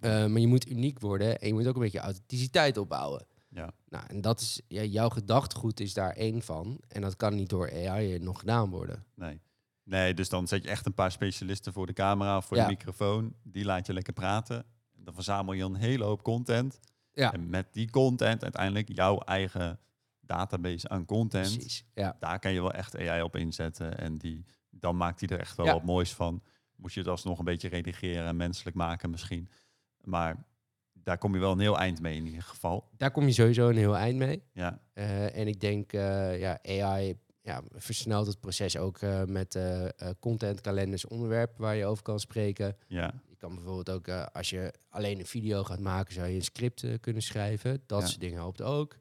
Eh, 0.00 0.26
maar 0.26 0.40
je 0.40 0.46
moet 0.46 0.70
uniek 0.70 1.00
worden 1.00 1.40
en 1.40 1.46
je 1.46 1.52
moet 1.52 1.66
ook 1.66 1.74
een 1.74 1.80
beetje 1.80 1.98
authenticiteit 1.98 2.76
opbouwen. 2.76 3.26
Ja. 3.48 3.70
Nou, 3.88 4.04
en 4.08 4.20
dat 4.20 4.40
is, 4.40 4.60
ja, 4.68 4.82
jouw 4.82 5.08
gedachtegoed 5.08 5.80
is 5.80 5.94
daar 5.94 6.12
één 6.12 6.42
van. 6.42 6.80
En 6.88 7.00
dat 7.00 7.16
kan 7.16 7.34
niet 7.34 7.48
door 7.48 7.70
AI 7.88 8.18
nog 8.18 8.38
gedaan 8.38 8.70
worden. 8.70 9.04
Nee. 9.14 9.40
Nee, 9.82 10.14
dus 10.14 10.28
dan 10.28 10.48
zet 10.48 10.62
je 10.62 10.68
echt 10.68 10.86
een 10.86 10.94
paar 10.94 11.12
specialisten 11.12 11.72
voor 11.72 11.86
de 11.86 11.92
camera 11.92 12.36
of 12.36 12.44
voor 12.44 12.56
Ja. 12.56 12.62
de 12.62 12.68
microfoon. 12.70 13.34
Die 13.42 13.64
laat 13.64 13.86
je 13.86 13.92
lekker 13.92 14.12
praten. 14.12 14.64
Dan 14.96 15.14
verzamel 15.14 15.52
je 15.54 15.64
een 15.64 15.74
hele 15.74 16.04
hoop 16.04 16.22
content. 16.22 16.80
Ja, 17.12 17.32
En 17.32 17.50
met 17.50 17.72
die 17.72 17.90
content 17.90 18.42
uiteindelijk 18.42 18.88
jouw 18.92 19.18
eigen 19.18 19.80
database 20.20 20.88
aan 20.88 21.04
content. 21.04 21.52
precies. 21.52 21.84
Ja, 21.94 22.16
Daar 22.20 22.38
kan 22.38 22.52
je 22.52 22.60
wel 22.60 22.72
echt 22.72 22.96
AI 22.96 23.22
op 23.22 23.36
inzetten. 23.36 23.98
En 23.98 24.16
die, 24.16 24.44
dan 24.70 24.96
maakt 24.96 25.20
hij 25.20 25.28
er 25.28 25.38
echt 25.40 25.56
wel 25.56 25.66
Ja. 25.66 25.72
wat 25.72 25.82
moois 25.84 26.14
van. 26.14 26.42
Moet 26.76 26.92
je 26.92 27.00
het 27.00 27.08
alsnog 27.08 27.38
een 27.38 27.44
beetje 27.44 27.68
redigeren 27.68 28.26
en 28.26 28.36
menselijk 28.36 28.76
maken 28.76 29.10
misschien. 29.10 29.48
Maar 30.04 30.44
daar 31.08 31.18
kom 31.18 31.34
je 31.34 31.40
wel 31.40 31.52
een 31.52 31.58
heel 31.60 31.78
eind 31.78 32.00
mee 32.00 32.16
in 32.16 32.26
ieder 32.26 32.42
geval. 32.42 32.88
daar 32.96 33.10
kom 33.10 33.26
je 33.26 33.32
sowieso 33.32 33.68
een 33.68 33.76
heel 33.76 33.96
eind 33.96 34.18
mee. 34.18 34.42
Ja, 34.52 34.80
Eh, 34.92 35.36
en 35.36 35.48
ik 35.48 35.60
denk, 35.60 35.92
eh, 35.92 36.38
ja, 36.38 36.58
AI 36.62 37.14
ja, 37.40 37.62
versnelt 37.74 38.26
het 38.26 38.40
proces 38.40 38.76
ook 38.76 38.98
eh, 38.98 39.24
met 39.24 39.54
eh 39.54 39.84
eh, 39.84 39.90
content, 40.20 40.60
kalenders, 40.60 41.06
onderwerpen 41.06 41.60
waar 41.62 41.76
je 41.76 41.86
over 41.86 42.02
kan 42.02 42.20
spreken. 42.20 42.76
ja, 42.86 43.14
Je 43.28 43.36
kan 43.36 43.54
bijvoorbeeld 43.54 43.90
ook, 43.90 44.08
als 44.32 44.50
je 44.50 44.72
alleen 44.88 45.18
een 45.18 45.26
video 45.26 45.64
gaat 45.64 45.80
maken, 45.80 46.14
zou 46.14 46.26
je 46.28 46.34
een 46.34 46.42
script 46.42 46.84
kunnen 47.00 47.22
schrijven. 47.22 47.82
Dat 47.86 48.00
Ja. 48.00 48.06
soort 48.06 48.20
dingen 48.20 48.36
helpt 48.36 48.62
ook. 48.62 48.96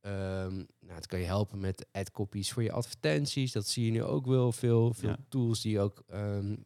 Ehm, 0.00 0.54
nou, 0.80 0.94
het 0.94 1.06
kan 1.06 1.18
je 1.18 1.24
helpen 1.26 1.60
met 1.60 1.86
ad 1.92 2.10
copies 2.10 2.52
voor 2.52 2.62
je 2.62 2.72
advertenties. 2.72 3.52
Dat 3.52 3.66
zie 3.66 3.84
je 3.84 3.90
nu 3.90 4.02
ook 4.02 4.26
wel 4.26 4.52
veel. 4.52 4.94
Veel 4.94 5.08
Ja. 5.08 5.18
tools 5.28 5.60
die 5.60 5.80
ook 5.80 6.02
ehm, 6.08 6.56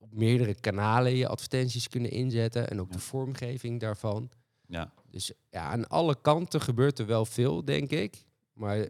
op 0.00 0.12
meerdere 0.14 0.54
kanalen 0.54 1.16
je 1.16 1.28
advertenties 1.28 1.88
kunnen 1.88 2.10
inzetten. 2.10 2.70
En 2.70 2.80
ook 2.80 2.88
Ja. 2.90 2.92
de 2.96 3.02
vormgeving 3.02 3.80
daarvan. 3.80 4.30
ja. 4.66 4.92
Dus 5.10 5.32
ja, 5.50 5.62
aan 5.70 5.88
alle 5.88 6.20
kanten 6.20 6.60
gebeurt 6.60 6.98
er 6.98 7.06
wel 7.06 7.24
veel, 7.24 7.64
denk 7.64 7.90
ik. 7.90 8.24
Maar 8.52 8.88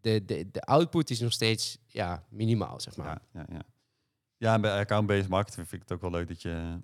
de, 0.00 0.24
de, 0.24 0.50
de 0.50 0.62
output 0.62 1.10
is 1.10 1.20
nog 1.20 1.32
steeds 1.32 1.78
ja, 1.86 2.24
minimaal, 2.28 2.80
zeg 2.80 2.96
maar. 2.96 3.06
Ja, 3.06 3.20
ja, 3.32 3.46
ja. 3.52 3.62
ja 4.36 4.54
en 4.54 4.60
bij 4.60 4.78
account-based 4.80 5.28
marketing 5.28 5.68
vind 5.68 5.82
ik 5.82 5.88
het 5.88 5.96
ook 5.96 6.10
wel 6.10 6.20
leuk 6.20 6.28
dat 6.28 6.42
je... 6.42 6.78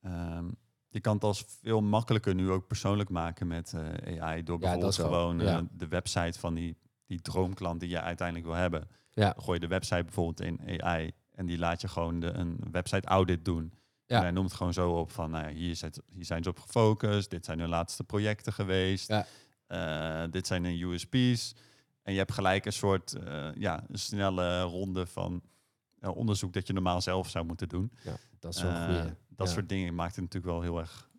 ehm, 0.00 0.48
je 0.88 1.00
kan 1.00 1.14
het 1.14 1.24
als 1.24 1.44
veel 1.60 1.80
makkelijker 1.80 2.34
nu 2.34 2.50
ook 2.50 2.66
persoonlijk 2.66 3.08
maken 3.10 3.46
met 3.46 3.72
eh, 3.72 4.20
AI. 4.22 4.42
Door 4.42 4.58
bijvoorbeeld 4.58 4.94
gewoon 4.94 5.40
eh, 5.40 5.58
de 5.72 5.88
website 5.88 6.38
van 6.38 6.54
die, 6.54 6.76
die 7.06 7.20
droomklant 7.20 7.80
die 7.80 7.88
je 7.88 8.00
uiteindelijk 8.00 8.46
wil 8.46 8.56
hebben. 8.56 8.88
Ja. 9.10 9.32
Dan 9.32 9.42
gooi 9.42 9.58
je 9.60 9.66
de 9.66 9.72
website 9.74 10.02
bijvoorbeeld 10.04 10.40
in 10.40 10.82
AI. 10.82 11.12
En 11.34 11.46
die 11.46 11.58
laat 11.58 11.80
je 11.80 11.88
gewoon 11.88 12.20
de, 12.20 12.26
een 12.32 12.58
website 12.70 13.08
audit 13.08 13.44
doen. 13.44 13.72
Ja. 14.06 14.16
En 14.16 14.22
hij 14.22 14.30
noemt 14.30 14.48
het 14.48 14.56
gewoon 14.56 14.72
zo 14.72 14.92
op 14.92 15.10
van, 15.10 15.30
nou 15.30 15.48
ja, 15.48 15.54
hier, 15.54 15.76
zit, 15.76 16.02
hier 16.08 16.24
zijn 16.24 16.42
ze 16.42 16.48
op 16.48 16.58
gefocust. 16.58 17.30
Dit 17.30 17.44
zijn 17.44 17.58
hun 17.58 17.68
laatste 17.68 18.04
projecten 18.04 18.52
geweest. 18.52 19.08
Ja. 19.08 19.26
Eh, 19.66 20.30
dit 20.30 20.46
zijn 20.46 20.64
hun 20.64 20.80
USP's. 20.80 21.54
En 22.02 22.12
je 22.12 22.18
hebt 22.18 22.32
gelijk 22.32 22.64
een 22.66 22.72
soort 22.72 23.12
eh, 23.12 23.48
ja, 23.54 23.84
een 23.88 23.98
snelle 23.98 24.62
ronde 24.62 25.06
van 25.06 25.42
eh, 25.98 26.16
onderzoek 26.16 26.52
dat 26.52 26.66
je 26.66 26.72
normaal 26.72 27.00
zelf 27.00 27.28
zou 27.28 27.44
moeten 27.44 27.68
doen. 27.68 27.92
Dat 28.38 28.54
is 28.54 28.60
dat 28.60 29.46
Ja. 29.48 29.52
soort 29.52 29.68
dingen 29.68 29.94
maakt 29.94 30.16
het 30.16 30.24
natuurlijk 30.24 30.52
wel 30.52 30.62
heel 30.62 30.78
erg 30.80 31.10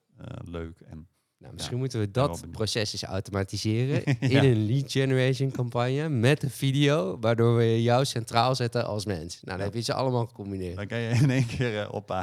leuk. 0.44 0.80
En 0.82 1.08
Nou, 1.38 1.54
misschien 1.54 1.76
Ja, 1.76 1.82
moeten 1.82 2.00
we 2.00 2.12
dat 2.12 2.52
proces 2.52 2.94
eens 2.94 3.04
automatiseren 3.04 4.04
in 4.20 4.44
een 4.44 4.66
lead 4.66 4.92
generation 4.92 5.52
campagne 5.52 6.10
met 6.10 6.44
een 6.44 6.50
video, 6.50 7.20
waardoor 7.20 7.56
we 7.56 7.82
jou 7.82 8.06
centraal 8.06 8.56
zetten 8.56 8.86
als 8.86 9.06
mens. 9.06 9.42
Nou, 9.42 9.58
dan 9.58 9.66
heb 9.66 9.76
je 9.76 9.82
ze 9.82 9.94
allemaal 9.94 10.26
gecombineerd. 10.26 10.76
dan 10.76 10.88
kan 10.88 11.00
je 11.00 11.10
in 11.10 11.30
één 11.30 11.46
keer 11.46 11.92
op. 11.92 12.10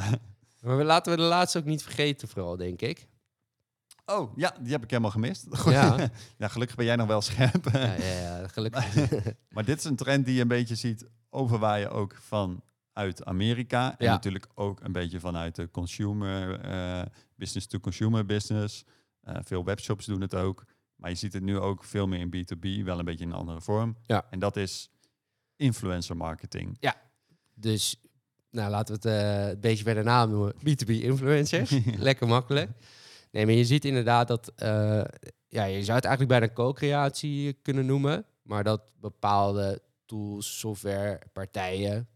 Maar 0.61 0.77
we, 0.77 0.83
laten 0.83 1.11
we 1.11 1.17
de 1.17 1.23
laatste 1.27 1.57
ook 1.57 1.65
niet 1.65 1.83
vergeten, 1.83 2.27
vooral, 2.27 2.57
denk 2.57 2.81
ik. 2.81 3.07
Oh, 4.05 4.37
ja, 4.37 4.55
die 4.61 4.71
heb 4.71 4.83
ik 4.83 4.89
helemaal 4.89 5.11
gemist. 5.11 5.47
Ja, 5.65 6.09
ja, 6.37 6.47
gelukkig 6.55 6.75
ben 6.75 6.85
jij 6.85 6.95
nog 6.95 7.07
wel 7.07 7.21
scherp. 7.21 7.69
ja, 7.71 7.93
ja, 7.93 8.39
ja 8.39 8.47
gelukkig. 8.47 8.95
Maar 9.49 9.65
dit 9.65 9.77
is 9.77 9.83
een 9.83 9.95
trend 9.95 10.25
die 10.25 10.35
je 10.35 10.41
een 10.41 10.47
beetje 10.47 10.75
ziet 10.75 11.05
overwaaien 11.29 11.91
ook 11.91 12.15
vanuit 12.15 13.25
Amerika. 13.25 13.97
En 13.97 14.07
natuurlijk 14.07 14.47
ook 14.53 14.79
een 14.81 14.91
beetje 14.91 15.19
vanuit 15.19 15.55
de 15.55 15.71
consumer, 15.71 16.59
eh, 16.59 17.01
business 17.35 17.67
to 17.67 17.79
consumer 17.79 18.25
business. 18.25 18.85
Eh, 19.23 19.35
veel 19.43 19.63
webshops 19.63 20.05
doen 20.05 20.21
het 20.21 20.35
ook. 20.35 20.65
Maar 20.95 21.09
je 21.09 21.15
ziet 21.15 21.33
het 21.33 21.43
nu 21.43 21.57
ook 21.59 21.83
veel 21.83 22.07
meer 22.07 22.19
in 22.19 22.29
B2B, 22.35 22.83
wel 22.83 22.99
een 22.99 23.05
beetje 23.05 23.25
in 23.25 23.31
een 23.31 23.37
andere 23.37 23.61
vorm. 23.61 23.97
Ja. 24.05 24.25
En 24.29 24.39
dat 24.39 24.57
is 24.57 24.89
influencer 25.55 26.17
marketing. 26.17 26.77
Dus, 27.55 28.01
nou, 28.49 28.69
laten 28.71 29.01
we 29.01 29.09
het 29.09 29.19
eh, 29.19 29.47
een 29.49 29.59
beetje 29.59 29.83
bij 29.83 29.93
de 29.93 30.03
naam 30.03 30.29
noemen. 30.29 30.53
B2B 30.55 30.89
influencers. 30.89 31.71
Lekker 31.97 32.27
makkelijk. 32.27 32.71
Nee, 33.31 33.45
maar 33.45 33.55
je 33.55 33.65
ziet 33.65 33.85
inderdaad 33.85 34.27
dat... 34.27 34.51
eh, 34.55 35.03
ja, 35.47 35.63
je 35.63 35.83
zou 35.83 35.95
het 35.95 36.05
eigenlijk 36.05 36.39
bijna 36.39 36.53
co-creatie 36.53 37.53
kunnen 37.53 37.85
noemen. 37.85 38.25
Maar 38.41 38.63
dat 38.63 38.81
bepaalde 38.99 39.81
tools, 40.05 40.59
software, 40.59 41.21
partijen... 41.33 42.07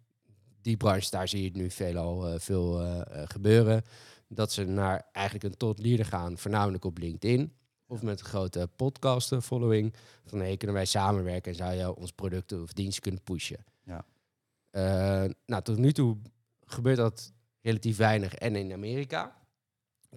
Die 0.62 0.78
branche, 0.78 1.10
daar 1.10 1.28
zie 1.28 1.40
je 1.40 1.48
het 1.48 1.56
nu 1.56 1.72
veelal 1.72 2.28
eh, 2.28 2.40
veel 2.40 2.98
gebeuren. 3.26 3.84
Dat 4.28 4.52
ze 4.52 4.64
naar 4.64 5.10
eigenlijk 5.12 5.46
een 5.46 5.58
tot 5.58 5.80
leader 5.80 6.06
gaan, 6.06 6.38
voornamelijk 6.38 6.86
op 6.86 6.98
LinkedIn. 6.98 7.58
Of 7.88 8.02
met 8.02 8.20
een 8.20 8.26
grote 8.26 8.70
podcast 8.76 9.32
eh, 9.32 9.42
following. 9.42 9.94
Van 10.26 10.40
hey, 10.40 10.58
kunnen 10.58 10.76
wij 10.76 10.86
samenwerken 10.86 11.52
en 11.52 11.58
zou 11.58 11.74
je 11.74 11.96
ons 11.96 12.12
producten 12.12 12.62
of 12.62 12.74
diensten 12.74 13.02
kunnen 13.02 13.22
pushen. 13.22 13.66
Ja. 13.84 14.06
Eh, 14.70 15.30
nou, 15.46 15.64
tot 15.64 15.78
nu 15.78 15.92
toe 15.92 16.18
gebeurt 16.66 16.98
dat 16.98 17.34
relatief 17.62 17.98
weinig 17.98 18.34
en 18.34 18.56
in 18.56 18.74
Amerika. 18.74 19.36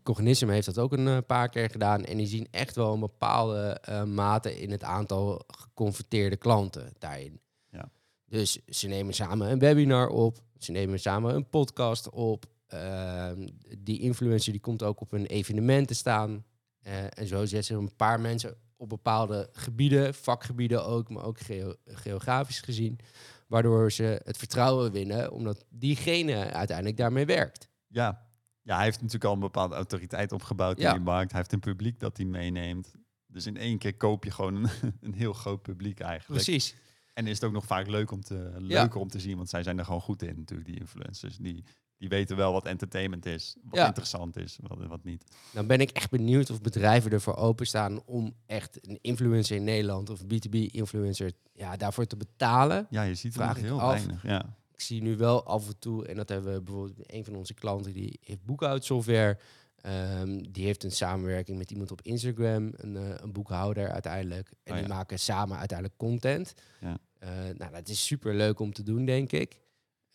Cognism 0.03 0.49
heeft 0.49 0.67
dat 0.67 0.79
ook 0.79 0.93
een 0.93 1.09
eh, 1.09 1.19
paar 1.27 1.49
keer 1.49 1.71
gedaan. 1.71 2.05
En 2.05 2.17
die 2.17 2.27
zien 2.27 2.49
echt 2.51 2.77
wel 2.77 2.93
een 2.93 3.01
bepaalde 3.01 3.81
mate 4.07 4.61
in 4.61 4.71
het 4.71 4.83
aantal 4.83 5.43
geconverteerde 5.47 6.37
klanten 6.37 6.93
daarin. 6.99 7.41
Ja. 7.71 7.91
Dus 8.25 8.59
ze 8.67 8.89
nemen 8.89 9.15
samen 9.15 9.51
een 9.51 9.59
webinar 9.59 10.09
op. 10.09 10.39
Ze 10.59 10.73
nemen 10.73 11.01
samen 11.01 11.35
een 11.35 11.49
podcast 11.49 12.11
op. 12.11 12.47
Ehm, 12.71 13.49
die 13.79 14.01
influencer 14.01 14.53
die 14.53 14.61
komt 14.61 14.83
ook 14.83 15.01
op 15.01 15.13
een 15.13 15.27
evenement 15.27 15.89
te 15.89 15.95
staan. 15.95 16.45
Eh, 16.81 17.05
en 17.19 17.27
zo 17.27 17.39
zetten 17.47 17.65
ze 17.65 17.75
een 17.75 17.97
paar 17.97 18.21
mensen 18.21 18.57
op 18.77 18.89
bepaalde 18.89 19.49
gebieden, 19.53 20.15
vakgebieden 20.15 20.85
ook, 20.85 21.09
maar 21.11 21.25
ook 21.25 21.41
geo- 21.41 21.75
geografisch 21.85 22.61
gezien. 22.61 22.99
Waardoor 23.47 23.93
ze 23.93 24.21
het 24.25 24.37
vertrouwen 24.37 24.93
winnen, 24.93 25.33
omdat 25.33 25.65
diegene 25.69 26.35
uiteindelijk 26.53 26.97
daarmee 26.97 27.27
werkt. 27.27 27.69
Ja. 27.87 28.27
ja, 28.63 28.75
hij 28.75 28.85
heeft 28.85 28.97
natuurlijk 28.97 29.25
al 29.25 29.33
een 29.33 29.41
bepaalde 29.41 29.75
autoriteit 29.75 30.33
opgebouwd 30.33 30.79
Ja. 30.81 30.89
in 30.89 30.95
die 30.97 31.05
markt. 31.05 31.31
Hij 31.31 31.41
heeft 31.41 31.53
een 31.53 31.61
publiek 31.61 32.01
dat 32.01 32.17
hij 32.17 32.27
meeneemt. 32.27 32.93
Dus 33.27 33.47
in 33.47 33.57
één 33.57 33.79
keer 33.79 33.95
koop 33.97 34.25
je 34.25 34.31
gewoon 34.31 34.55
een, 34.55 34.69
een 35.01 35.15
heel 35.15 35.33
groot 35.33 35.63
publiek 35.63 36.01
eigenlijk. 36.01 36.45
Precies. 36.45 36.75
En 37.15 37.27
is 37.27 37.35
het 37.35 37.45
ook 37.45 37.53
nog 37.53 37.65
vaak 37.65 37.87
leuk 37.87 38.11
om 38.11 38.21
te, 38.23 38.53
leuker 38.59 39.01
om 39.01 39.09
te 39.09 39.21
zien, 39.21 39.37
want 39.37 39.49
zij 39.49 39.63
zijn 39.63 39.79
er 39.79 39.85
gewoon 39.85 40.01
goed 40.01 40.23
in 40.23 40.37
natuurlijk, 40.37 40.69
die 40.69 40.79
influencers. 40.81 41.37
Die, 41.37 41.65
die 42.01 42.09
weten 42.09 42.37
wel 42.37 42.53
wat 42.53 42.65
entertainment 42.67 43.27
is, 43.27 43.57
wat 43.63 43.79
Ja. 43.79 43.87
interessant 43.87 44.37
is, 44.37 44.59
wat, 44.63 44.87
wat 44.87 45.05
niet. 45.05 45.25
Dan 45.53 45.67
ben 45.67 45.81
ik 45.81 45.91
echt 45.91 46.11
benieuwd 46.11 46.51
of 46.51 46.61
bedrijven 46.61 47.11
ervoor 47.13 47.37
openstaan 47.37 48.03
om 48.05 48.35
echt 48.47 48.89
een 48.89 48.99
influencer 49.01 49.57
in 49.57 49.65
Nederland 49.65 50.11
of 50.11 50.21
een 50.21 50.27
B2B-influencer 50.27 51.33
ja, 51.53 51.77
daarvoor 51.77 52.07
te 52.07 52.17
betalen. 52.17 52.87
Ja, 52.91 53.03
je 53.03 53.15
ziet 53.15 53.35
er 53.35 53.41
Vraag 53.43 53.57
ik 53.57 53.63
heel 53.65 53.81
af. 53.81 53.93
weinig. 53.95 54.23
Ja. 54.23 54.57
Ik 54.73 54.81
zie 54.81 55.03
nu 55.03 55.17
wel 55.17 55.45
af 55.45 55.67
en 55.67 55.79
toe, 55.79 56.07
en 56.07 56.17
dat 56.17 56.29
hebben 56.29 56.53
we 56.55 56.61
bijvoorbeeld 56.63 57.13
een 57.13 57.25
van 57.25 57.35
onze 57.35 57.55
klanten, 57.55 57.93
die 57.93 58.19
heeft 58.25 58.45
boekhoudsoftware. 58.45 59.39
Ehm, 59.81 60.43
die 60.51 60.65
heeft 60.65 60.85
een 60.85 60.93
samenwerking 60.93 61.59
met 61.59 61.71
iemand 61.71 61.91
op 61.91 62.03
Instagram, 62.03 62.73
een, 62.77 62.97
eh, 62.97 63.15
een 63.17 63.33
boekhouder 63.33 63.91
uiteindelijk. 63.91 64.51
En 64.63 64.73
Oh 64.73 64.79
die 64.79 64.89
maken 64.89 65.19
samen 65.19 65.59
uiteindelijk 65.59 65.99
content. 65.99 66.55
Ja. 66.81 66.99
Eh, 67.19 67.29
nou, 67.57 67.73
dat 67.73 67.89
is 67.89 68.07
super 68.07 68.35
leuk 68.35 68.61
om 68.61 68.73
te 68.73 68.83
doen, 68.83 69.05
denk 69.05 69.33
ik. 69.33 69.61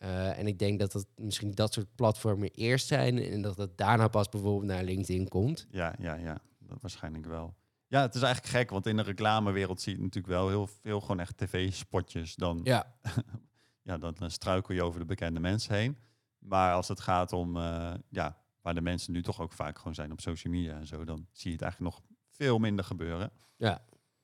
Eh, 0.05 0.37
en 0.37 0.47
ik 0.47 0.59
denk 0.59 0.79
dat 0.79 0.91
dat 0.91 1.07
misschien 1.15 1.51
dat 1.51 1.73
soort 1.73 1.95
platformen 1.95 2.49
eerst 2.51 2.87
zijn 2.87 3.17
en 3.17 3.41
dat 3.41 3.57
het 3.57 3.77
daarna 3.77 4.07
pas 4.07 4.29
bijvoorbeeld 4.29 4.71
naar 4.71 4.83
LinkedIn 4.83 5.27
komt. 5.27 5.67
Ja, 5.69 5.95
ja, 5.99 6.15
ja, 6.15 6.37
dat 6.59 6.81
waarschijnlijk 6.81 7.25
wel. 7.25 7.55
Ja, 7.87 8.01
het 8.01 8.15
is 8.15 8.21
eigenlijk 8.21 8.53
gek, 8.53 8.69
want 8.69 8.85
in 8.85 8.95
de 8.95 9.01
reclamewereld 9.01 9.81
zie 9.81 9.95
je 9.95 10.01
natuurlijk 10.01 10.33
wel 10.33 10.47
heel 10.47 10.67
veel 10.67 11.01
gewoon 11.01 11.19
echt 11.19 11.37
tv-spotjes. 11.37 12.35
Dan, 12.35 12.61
ja. 12.63 12.93
Ja, 13.81 13.97
dan, 13.97 14.15
dan 14.17 14.31
struikel 14.31 14.73
je 14.73 14.83
over 14.83 14.99
de 14.99 15.05
bekende 15.05 15.39
mensen 15.39 15.75
heen. 15.75 15.97
Maar 16.37 16.73
als 16.73 16.87
het 16.87 16.99
gaat 16.99 17.33
om, 17.33 17.57
eh, 17.57 17.93
ja, 18.09 18.37
waar 18.61 18.73
de 18.73 18.81
mensen 18.81 19.13
nu 19.13 19.21
toch 19.21 19.41
ook 19.41 19.51
vaak 19.51 19.77
gewoon 19.77 19.95
zijn 19.95 20.11
op 20.11 20.21
social 20.21 20.53
media 20.53 20.77
en 20.77 20.87
zo, 20.87 21.03
dan 21.03 21.27
zie 21.31 21.49
je 21.49 21.55
het 21.55 21.61
eigenlijk 21.61 21.93
nog 21.95 22.03
veel 22.29 22.57
minder 22.57 22.85
gebeuren. 22.85 23.31
ja. 23.55 23.81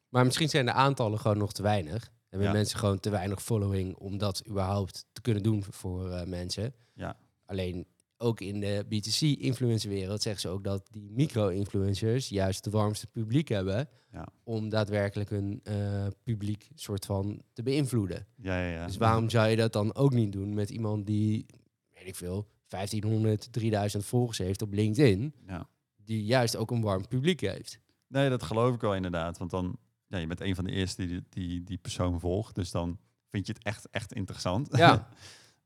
Maar 0.10 0.26
misschien 0.26 0.50
zijn 0.50 0.65
de 0.65 0.72
aantallen 0.72 1.20
gewoon 1.20 1.38
nog 1.38 1.54
te 1.54 1.62
weinig. 1.62 2.12
Hebben 2.32 2.48
Ja. 2.50 2.54
mensen 2.54 2.80
gewoon 2.80 3.00
te 3.00 3.10
weinig 3.10 3.41
following 3.44 3.96
om 3.96 4.17
dat 4.17 4.44
überhaupt 4.50 5.06
te 5.12 5.22
kunnen 5.22 5.44
doen 5.44 5.63
voor 5.70 6.10
eh, 6.12 6.26
mensen. 6.28 6.74
Ja. 6.94 7.17
Alleen 7.46 7.86
ook 8.17 8.41
in 8.41 8.60
de 8.60 8.86
B2C-influencerwereld 8.86 10.22
zeggen 10.22 10.41
ze 10.41 10.48
ook 10.48 10.63
dat 10.63 10.88
die 10.91 11.12
micro-influencers 11.12 12.30
juist 12.30 12.65
het 12.65 12.74
warmste 12.74 13.08
publiek 13.08 13.48
hebben. 13.48 13.89
Ja. 14.12 14.28
Om 14.44 14.70
daadwerkelijk 14.70 15.30
hun 15.30 15.60
eh, 15.63 16.08
publiek 16.24 16.70
soort 16.76 17.06
van 17.06 17.41
te 17.54 17.63
beïnvloeden. 17.63 18.28
Ja, 18.36 18.62
ja, 18.62 18.72
ja. 18.72 18.86
Dus 18.86 18.98
waarom 18.98 19.30
zou 19.30 19.48
je 19.50 19.56
dat 19.56 19.74
dan 19.74 19.96
ook 19.96 20.13
niet 20.13 20.32
doen 20.32 20.54
met 20.54 20.70
iemand 20.70 21.06
die, 21.06 21.46
weet 21.94 22.08
ik 22.08 22.15
veel, 22.15 22.48
1500, 22.67 23.54
3000 23.54 24.06
volgers 24.06 24.38
heeft 24.38 24.62
op 24.62 24.74
LinkedIn, 24.74 25.34
Ja. 25.48 25.67
die 25.96 26.24
juist 26.26 26.56
ook 26.56 26.72
een 26.72 26.82
warm 26.82 27.08
publiek 27.08 27.39
heeft. 27.39 27.80
Nee, 28.08 28.30
dat 28.30 28.44
geloof 28.44 28.76
ik 28.76 28.82
wel 28.82 28.96
inderdaad. 28.96 29.38
Want 29.38 29.52
dan, 29.52 29.78
ja, 30.12 30.17
je 30.17 30.28
bent 30.28 30.41
een 30.41 30.56
van 30.56 30.63
de 30.63 30.71
eerste 30.71 31.06
die 31.06 31.24
die, 31.30 31.63
die 31.63 31.78
persoon 31.78 32.19
volgt. 32.19 32.56
Dus 32.56 32.71
dan 32.71 32.97
vind 33.30 33.47
je 33.47 33.54
het 33.54 33.63
echt, 33.63 33.89
echt 33.89 34.13
interessant. 34.13 34.78
Ja, 34.78 35.08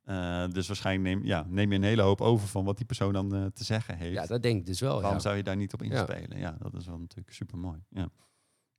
Eh, 0.05 0.43
dus 0.51 0.67
waarschijnlijk 0.67 1.15
neem, 1.15 1.25
ja, 1.25 1.45
neem 1.49 1.71
je 1.71 1.77
een 1.77 1.83
hele 1.83 2.01
hoop 2.01 2.21
over 2.21 2.47
van 2.47 2.65
wat 2.65 2.77
die 2.77 2.85
persoon 2.85 3.13
dan 3.13 3.35
eh, 3.35 3.45
te 3.45 3.63
zeggen 3.63 3.97
heeft. 3.97 4.13
ja 4.13 4.25
dat 4.25 4.41
denk 4.43 4.59
ik 4.59 4.65
dus 4.65 4.79
wel. 4.79 4.93
Waarom 4.95 5.13
Ja. 5.13 5.19
zou 5.19 5.35
je 5.35 5.43
daar 5.43 5.55
niet 5.55 5.73
op 5.73 5.83
Ja. 5.83 5.85
inspelen? 5.91 6.37
Ja, 6.39 6.55
dat 6.59 6.73
is 6.73 6.85
wel 6.85 6.97
natuurlijk 6.97 7.31
super 7.35 7.57
mooi. 7.57 7.79
Ja. 7.89 8.09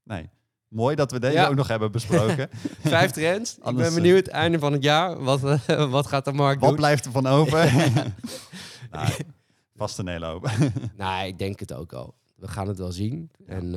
Nee, 0.02 0.30
mooi 0.68 0.96
dat 0.96 1.10
we 1.10 1.20
deze 1.20 1.32
Ja. 1.32 1.48
ook 1.48 1.54
nog 1.54 1.68
hebben 1.68 1.92
besproken. 1.92 2.48
Vijf 2.80 3.10
trends. 3.10 3.60
Anders, 3.60 3.88
ik 3.88 3.94
ben 3.94 4.02
eh, 4.02 4.08
benieuwd, 4.08 4.26
einde 4.26 4.58
van 4.58 4.72
het 4.72 4.82
jaar, 4.82 5.22
wat, 5.22 5.40
wat 5.90 6.06
gaat 6.06 6.24
de 6.24 6.32
markt 6.32 6.60
Wat 6.60 6.68
doen? 6.68 6.78
blijft 6.78 7.04
er 7.04 7.12
van 7.12 7.26
over? 7.26 7.72
nou, 8.90 9.12
vast 9.74 9.98
een 9.98 10.08
hele 10.08 10.26
hoop. 10.26 10.50
Nou, 10.96 11.26
ik 11.26 11.38
denk 11.38 11.60
het 11.60 11.72
ook 11.72 11.92
al. 11.92 12.14
We 12.36 12.48
gaan 12.48 12.68
het 12.68 12.78
wel 12.78 12.92
zien. 12.92 13.30
Ja. 13.38 13.52
En 13.52 13.74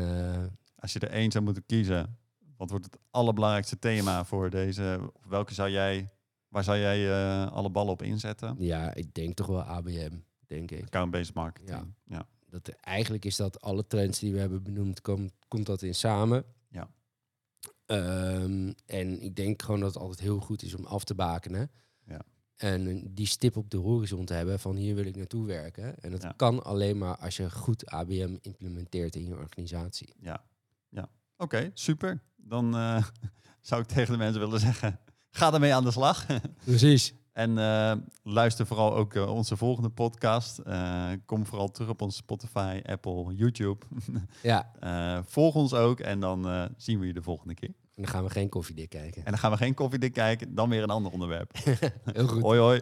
Als 0.79 0.93
je 0.93 0.99
er 0.99 1.09
één 1.09 1.31
zou 1.31 1.43
moeten 1.43 1.65
kiezen, 1.65 2.17
wat 2.57 2.69
wordt 2.69 2.85
het 2.85 2.97
allerbelangrijkste 3.11 3.79
thema 3.79 4.25
voor 4.25 4.49
deze? 4.49 5.11
Welke 5.27 5.53
zou 5.53 5.69
jij, 5.69 6.09
waar 6.47 6.63
zou 6.63 6.77
jij 6.77 7.09
eh, 7.11 7.51
alle 7.51 7.69
ballen 7.69 7.91
op 7.91 8.01
inzetten? 8.01 8.55
ja, 8.59 8.93
ik 8.93 9.13
denk 9.13 9.35
toch 9.35 9.47
wel 9.47 9.61
ABM, 9.61 10.17
denk 10.47 10.71
ik. 10.71 10.83
Account-based 10.83 11.33
marketing. 11.33 11.69
Ja. 12.05 12.15
Ja. 12.17 12.27
Dat, 12.49 12.69
eigenlijk 12.69 13.25
is 13.25 13.35
dat 13.35 13.61
alle 13.61 13.87
trends 13.87 14.19
die 14.19 14.33
we 14.33 14.39
hebben 14.39 14.63
benoemd, 14.63 15.01
komt, 15.01 15.33
komt 15.47 15.65
dat 15.65 15.81
in 15.81 15.95
samen. 15.95 16.43
Ja. 16.69 16.89
Ehm, 17.85 18.71
en 18.85 19.21
ik 19.21 19.35
denk 19.35 19.61
gewoon 19.61 19.79
dat 19.79 19.93
het 19.93 20.01
altijd 20.03 20.19
heel 20.19 20.39
goed 20.39 20.63
is 20.63 20.73
om 20.75 20.85
af 20.85 21.03
te 21.03 21.15
bakenen. 21.15 21.71
Ja. 22.05 22.21
En 22.55 23.13
die 23.13 23.25
stip 23.25 23.57
op 23.57 23.69
de 23.69 23.77
horizon 23.77 24.25
te 24.25 24.33
hebben 24.33 24.59
van 24.59 24.75
hier 24.75 24.95
wil 24.95 25.05
ik 25.05 25.15
naartoe 25.15 25.45
werken. 25.45 25.99
En 25.99 26.11
dat 26.11 26.21
Ja. 26.21 26.33
kan 26.35 26.63
alleen 26.63 26.97
maar 26.97 27.17
als 27.17 27.37
je 27.37 27.51
goed 27.51 27.85
ABM 27.85 28.37
implementeert 28.41 29.15
in 29.15 29.25
je 29.25 29.37
organisatie. 29.37 30.13
Ja, 30.19 30.43
ja. 30.89 31.09
Oké, 31.37 31.71
super. 31.73 32.21
Dan 32.35 32.75
eh, 32.75 33.03
zou 33.61 33.81
ik 33.81 33.87
tegen 33.87 34.11
de 34.11 34.17
mensen 34.17 34.39
willen 34.41 34.59
zeggen, 34.59 34.99
ga 35.31 35.53
ermee 35.53 35.73
aan 35.73 35.83
de 35.83 35.91
slag. 35.91 36.25
Precies. 36.65 37.13
en 37.33 37.57
eh, 37.57 37.95
luister 38.23 38.65
vooral 38.65 38.95
ook 38.95 39.13
eh, 39.13 39.33
onze 39.33 39.57
volgende 39.57 39.89
podcast. 39.89 40.57
Eh, 40.57 41.09
kom 41.25 41.45
vooral 41.45 41.71
terug 41.71 41.89
op 41.89 42.01
onze 42.01 42.17
Spotify, 42.17 42.81
Apple, 42.85 43.35
YouTube. 43.35 43.85
Ja, 44.41 44.71
Eh, 44.79 45.19
volg 45.25 45.55
ons 45.55 45.73
ook 45.73 45.99
en 45.99 46.19
dan 46.19 46.47
eh, 46.49 46.65
zien 46.77 46.99
we 46.99 47.05
je 47.07 47.13
de 47.13 47.21
volgende 47.21 47.53
keer. 47.53 47.69
en 47.95 48.05
dan 48.05 48.07
gaan 48.07 48.23
we 48.23 48.29
geen 48.29 48.49
koffiedik 48.49 48.89
kijken. 48.89 49.25
En 49.25 49.31
dan 49.31 49.39
gaan 49.39 49.51
we 49.51 49.57
geen 49.57 49.73
koffiedik 49.73 50.13
kijken, 50.13 50.55
dan 50.55 50.69
weer 50.69 50.83
een 50.83 50.89
ander 50.89 51.11
onderwerp. 51.11 51.51
Heel 52.03 52.27
goed. 52.27 52.41
hoi 52.41 52.59
hoi. 52.59 52.81